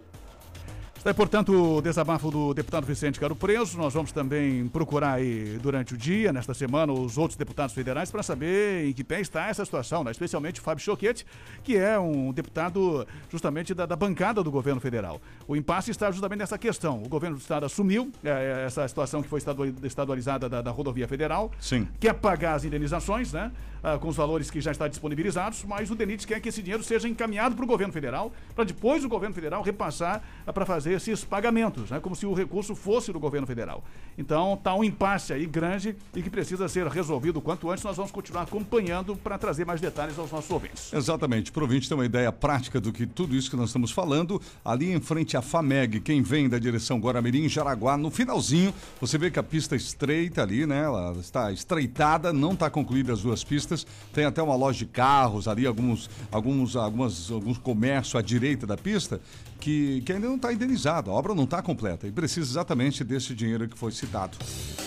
[1.02, 3.76] Está aí, portanto, o desabafo do deputado Vicente Caro Preso.
[3.76, 8.22] Nós vamos também procurar aí durante o dia, nesta semana, os outros deputados federais para
[8.22, 10.12] saber em que pé está essa situação, né?
[10.12, 11.26] especialmente o Fábio Choquete,
[11.64, 15.20] que é um deputado justamente da, da bancada do governo federal.
[15.47, 17.02] O impasse está justamente nessa questão.
[17.02, 21.08] O governo do estado assumiu é, essa situação que foi estadual- estadualizada da, da rodovia
[21.08, 21.88] federal, Sim.
[21.99, 23.52] quer pagar as indenizações, né?
[23.84, 26.84] Ah, com os valores que já estão disponibilizados, mas o DENIT quer que esse dinheiro
[26.84, 30.22] seja encaminhado para o governo federal, para depois o governo federal repassar
[30.54, 32.00] para fazer esses pagamentos, né?
[32.00, 33.84] como se o recurso fosse do governo federal.
[34.18, 37.84] Então está um impasse aí grande e que precisa ser resolvido o quanto antes.
[37.84, 40.94] Nós vamos continuar acompanhando para trazer mais detalhes aos nossos ouvintes.
[40.94, 43.92] Exatamente, para o ouvinte ter uma ideia prática do que tudo isso que nós estamos
[43.92, 49.18] falando, ali em frente à FAMEG, quem vem da direção Guaramirim, Jaraguá, no finalzinho, você
[49.18, 50.84] vê que a pista estreita ali, né?
[50.84, 53.70] Ela está estreitada, não está concluída as duas pistas.
[53.72, 53.88] Pistas.
[54.13, 58.78] Tem até uma loja de carros ali, alguns, alguns, algumas, alguns comércios à direita da
[58.78, 59.22] pista
[59.59, 61.11] que, que ainda não está indenizado.
[61.11, 64.38] A obra não está completa e precisa exatamente desse dinheiro que foi citado.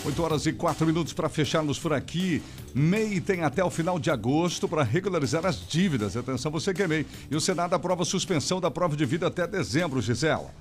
[0.05, 2.41] 8 horas e 4 minutos para fecharmos por aqui.
[2.73, 6.15] MEI tem até o final de agosto para regularizar as dívidas.
[6.15, 7.05] Atenção, você que é MEI.
[7.31, 10.53] E o Senado aprova a suspensão da prova de vida até dezembro, Gisela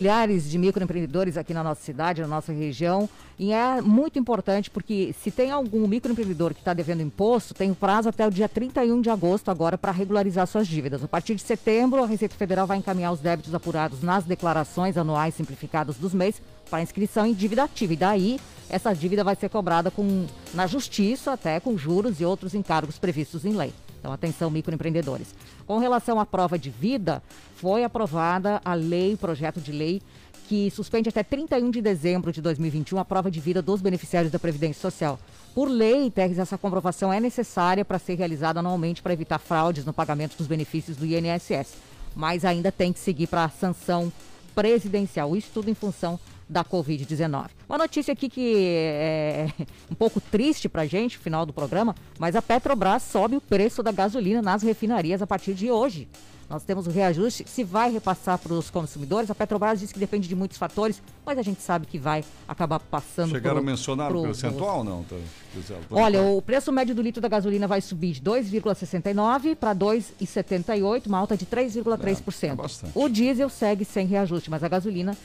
[0.00, 3.08] milhares de microempreendedores aqui na nossa cidade, na nossa região.
[3.38, 7.74] E é muito importante porque se tem algum microempreendedor que está devendo imposto, tem o
[7.74, 11.04] prazo até o dia 31 de agosto agora para regularizar suas dívidas.
[11.04, 15.34] A partir de setembro, a Receita Federal vai encaminhar os débitos apurados nas declarações anuais
[15.34, 16.40] simplificadas dos mês
[16.70, 17.92] para inscrição em dívida ativa.
[17.92, 22.54] E daí, essa dívida vai ser cobrada com, na justiça, até com juros e outros
[22.54, 23.72] encargos previstos em lei.
[24.00, 25.34] Então, atenção, microempreendedores.
[25.66, 27.22] Com relação à prova de vida,
[27.56, 30.02] foi aprovada a lei, projeto de lei,
[30.48, 34.38] que suspende até 31 de dezembro de 2021 a prova de vida dos beneficiários da
[34.38, 35.20] Previdência Social.
[35.54, 39.92] Por lei, Terres, essa comprovação é necessária para ser realizada anualmente para evitar fraudes no
[39.92, 41.74] pagamento dos benefícios do INSS.
[42.16, 44.12] Mas ainda tem que seguir para a sanção
[44.54, 45.36] presidencial.
[45.36, 46.18] Isso tudo em função
[46.50, 47.50] da Covid-19.
[47.68, 49.48] Uma notícia aqui que é
[49.90, 53.82] um pouco triste para a gente, final do programa, mas a Petrobras sobe o preço
[53.82, 56.08] da gasolina nas refinarias a partir de hoje.
[56.50, 59.30] Nós temos o reajuste, se vai repassar para os consumidores.
[59.30, 62.80] A Petrobras diz que depende de muitos fatores, mas a gente sabe que vai acabar
[62.80, 65.04] passando Chegaram pro, a mencionar pro, o percentual ou não?
[65.04, 65.14] Tá,
[65.92, 71.18] Olha, o preço médio do litro da gasolina vai subir de 2,69 para 2,78, uma
[71.18, 72.42] alta de 3,3%.
[72.42, 75.16] É, é o diesel segue sem reajuste, mas a gasolina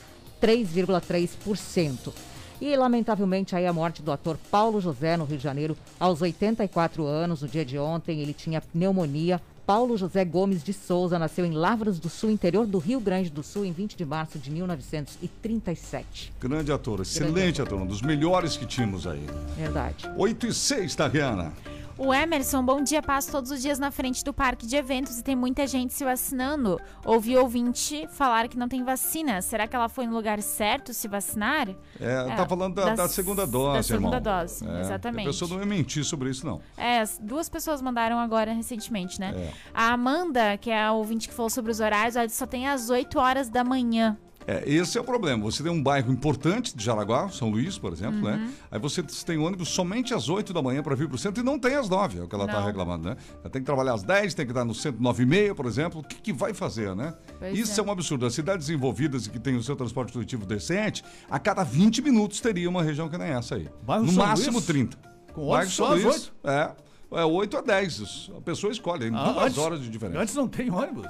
[0.42, 2.12] 3,3%.
[2.60, 7.04] E, lamentavelmente, aí a morte do ator Paulo José, no Rio de Janeiro, aos 84
[7.04, 9.40] anos, no dia de ontem, ele tinha pneumonia.
[9.66, 13.42] Paulo José Gomes de Souza nasceu em Lavras do Sul, interior do Rio Grande do
[13.42, 16.32] Sul, em 20 de março de 1937.
[16.40, 17.74] Grande ator, excelente Grande ator.
[17.74, 19.26] ator, um dos melhores que tínhamos aí.
[19.56, 20.08] Verdade.
[20.16, 21.52] 8 e 6, Tariana.
[21.98, 25.24] O Emerson, bom dia, passo todos os dias na frente do parque de eventos e
[25.24, 26.78] tem muita gente se vacinando.
[27.02, 29.40] Ouvi ouvinte falar que não tem vacina.
[29.40, 31.70] Será que ela foi no lugar certo se vacinar?
[31.98, 34.40] É, é tá falando da, da, segunda dose, Da segunda irmão.
[34.40, 35.28] dose, é, exatamente.
[35.28, 36.60] A pessoa não ia mentir sobre isso, não.
[36.76, 39.32] É, duas pessoas mandaram agora recentemente, né?
[39.34, 39.52] É.
[39.72, 42.90] A Amanda, que é a ouvinte que falou sobre os horários, ela só tem às
[42.90, 44.18] 8 horas da manhã.
[44.46, 45.42] É, esse é o problema.
[45.44, 48.36] Você tem um bairro importante de Jaraguá, São Luís, por exemplo, né?
[48.36, 48.52] Uhum.
[48.70, 51.44] Aí você tem ônibus somente às 8 da manhã para vir para o centro e
[51.44, 53.16] não tem às 9, é o que ela está reclamando, né?
[53.40, 55.66] Ela tem que trabalhar às 10, tem que estar no centro 9 e meia, por
[55.66, 56.00] exemplo.
[56.00, 57.14] O que, que vai fazer, né?
[57.38, 57.84] Pois Isso é.
[57.84, 57.86] é.
[57.86, 58.24] um absurdo.
[58.24, 62.40] As cidades desenvolvidas e que têm o seu transporte coletivo decente, a cada 20 minutos
[62.40, 63.68] teria uma região que nem essa aí.
[63.82, 64.66] Bairro no São máximo Luís?
[64.66, 64.96] 30.
[65.32, 66.34] Com Bairro ônibus São só às Luís, 8?
[66.44, 66.85] É.
[67.12, 68.30] É 8 a 10.
[68.36, 70.20] A pessoa escolhe, Ah, duas antes- horas de diferença.
[70.20, 71.06] Antes não tem ônibus.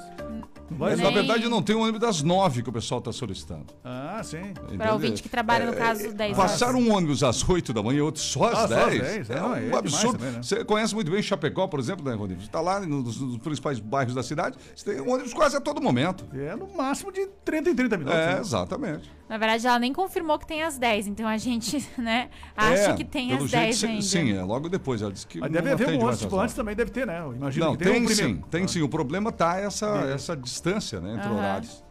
[0.68, 3.66] Mas, nem- na verdade, não tem o ônibus das 9 que o pessoal está solicitando.
[3.84, 4.52] Ah, sim.
[4.76, 6.50] Para ouvinte que trabalha, no caso, 10 horas.
[6.52, 9.00] Passar um ônibus às 8 da manhã e outro só às Ah, só às 10,
[9.00, 10.18] 10, é não, um é absurdo.
[10.18, 10.42] também, né?
[10.42, 12.40] Você conhece muito bem Chapecó, por exemplo, né, Rodrigo?
[12.40, 15.60] Você está lá nos, nos principais bairros da cidade, você tem um ônibus quase a
[15.60, 16.26] todo momento.
[16.34, 18.18] É no máximo de 30 em 30 minutos.
[18.18, 18.40] É, né?
[18.40, 19.10] exatamente.
[19.28, 22.94] Na verdade, ela nem confirmou que tem às 10, então a gente, né, acha É,
[22.94, 24.02] que tem às jeito, 10 sim, ainda.
[24.02, 25.02] Sim, é logo depois.
[25.02, 27.20] Ela disse que Mas deve haver um antes, às antes também deve ter, né?
[27.20, 28.34] Eu imagino Não, que tem, tem, um primeiro.
[28.36, 28.82] sim, tem sim.
[28.82, 31.84] O problema tá essa, essa distância né, entre horários.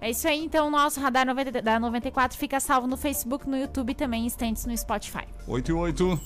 [0.00, 3.56] É isso aí, então o nosso Radar 90 da 94 fica salvo no Facebook, no
[3.56, 5.26] YouTube e também instantes no Spotify.
[5.46, 6.20] 8 e 8.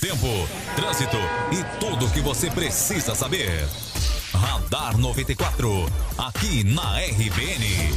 [0.00, 0.26] Tempo,
[0.76, 1.16] trânsito
[1.52, 3.50] e tudo o que você precisa saber.
[4.32, 5.68] Radar 94,
[6.16, 7.92] aqui na RBN.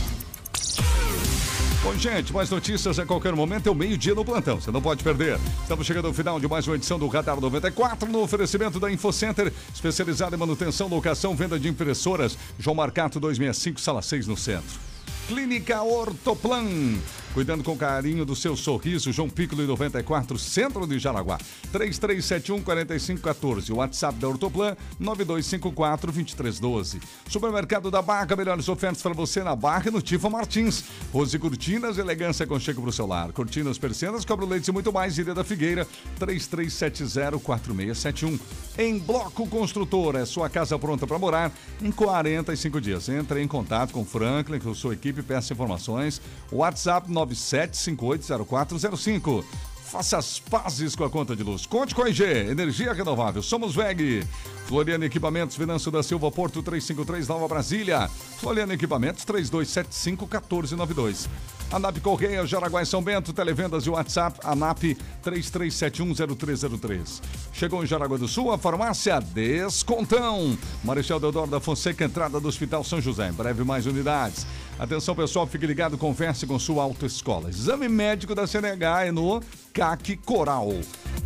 [1.83, 3.65] Bom, gente, mais notícias a qualquer momento.
[3.67, 4.61] É o meio-dia no plantão.
[4.61, 5.39] Você não pode perder.
[5.63, 9.51] Estamos chegando ao final de mais uma edição do Radar 94, no oferecimento da InfoCenter,
[9.73, 12.37] especializada em manutenção, locação, venda de impressoras.
[12.59, 14.79] João Marcato 265, sala 6 no centro.
[15.27, 16.99] Clínica Ortoplan.
[17.33, 21.37] Cuidando com carinho do seu sorriso, João Piccolo 94, centro de Jaraguá.
[21.71, 23.73] 3371-4514.
[23.73, 26.99] WhatsApp da Ortoplan, 9254-2312.
[27.29, 30.83] Supermercado da Barra, melhores ofertas para você na Barra e no Tifa Martins.
[31.13, 33.31] Rose Cortinas, elegância com chego para o seu lar.
[33.31, 35.17] Cortinas, persianas, cobra leite e muito mais.
[35.17, 35.87] Ilha da Figueira,
[36.19, 38.37] 3370-4671.
[38.77, 41.49] Em Bloco Construtor, é sua casa pronta para morar
[41.81, 43.07] em 45 dias.
[43.07, 46.21] Entre em contato com Franklin, com sua equipe, peça informações.
[46.51, 49.43] WhatsApp 97580405.
[49.91, 51.65] Faça as pazes com a conta de luz.
[51.65, 53.43] Conte com a IG, energia renovável.
[53.43, 54.25] Somos VEG.
[54.65, 58.09] Floriano Equipamentos, Venâncio da Silva, Porto 353, Nova Brasília.
[58.37, 61.27] Floriano Equipamentos, 3275-1492.
[61.73, 67.21] ANAP Correia, Jaraguá e São Bento, televendas e WhatsApp, ANAP 33710303.
[67.51, 70.57] Chegou em Jaraguá do Sul, a farmácia Descontão.
[70.85, 73.27] Marechal Deodoro da Fonseca, entrada do Hospital São José.
[73.27, 74.47] Em breve mais unidades.
[74.81, 77.51] Atenção pessoal, fique ligado, converse com sua autoescola.
[77.51, 79.39] Exame médico da CNH é no
[79.71, 80.69] CAC Coral.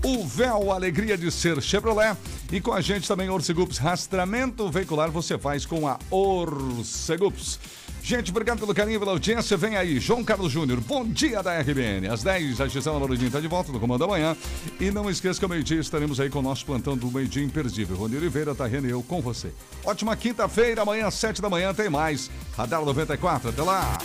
[0.03, 2.17] O véu, alegria de ser Chevrolet.
[2.51, 7.57] E com a gente também Orcegups Rastramento Veicular você faz com a Orcegups.
[8.05, 9.57] Gente, obrigado pelo carinho, pela audiência.
[9.57, 10.79] Vem aí, João Carlos Júnior.
[10.79, 12.07] Bom dia da RBN.
[12.07, 14.37] Às 10, a Gisela Lourdinho está de volta no Comando da Manhã.
[14.79, 17.97] E não esqueça que ao meio-dia estaremos aí com o nosso plantão do meio-dia imperdível.
[17.97, 19.51] Rony Oliveira, Tarrene e eu com você.
[19.83, 22.29] Ótima quinta-feira, amanhã às 7 da manhã tem mais.
[22.55, 23.97] Radar 94, até lá.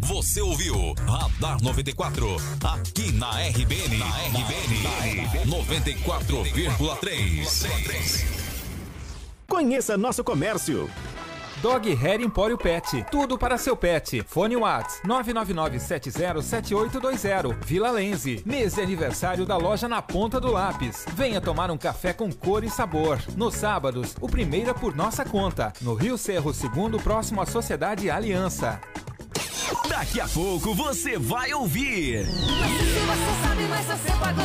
[0.00, 3.98] Você ouviu Radar 94, aqui na RBN.
[3.98, 8.24] Na RBN, 94,3.
[9.46, 10.90] Conheça nosso comércio.
[11.62, 13.06] Dog Hair Empório Pet.
[13.10, 14.22] Tudo para seu pet.
[14.26, 17.56] Fone Whats 999707820.
[17.64, 18.42] Vila Lenze.
[18.44, 21.06] Mês de aniversário da loja na ponta do lápis.
[21.14, 23.18] Venha tomar um café com cor e sabor.
[23.36, 25.72] Nos sábados, o primeiro é por nossa conta.
[25.80, 28.78] No Rio Cerro Segundo, próximo à Sociedade Aliança.
[29.88, 32.26] Daqui a pouco você vai ouvir.
[32.26, 34.44] Você sabe, mas você pagou.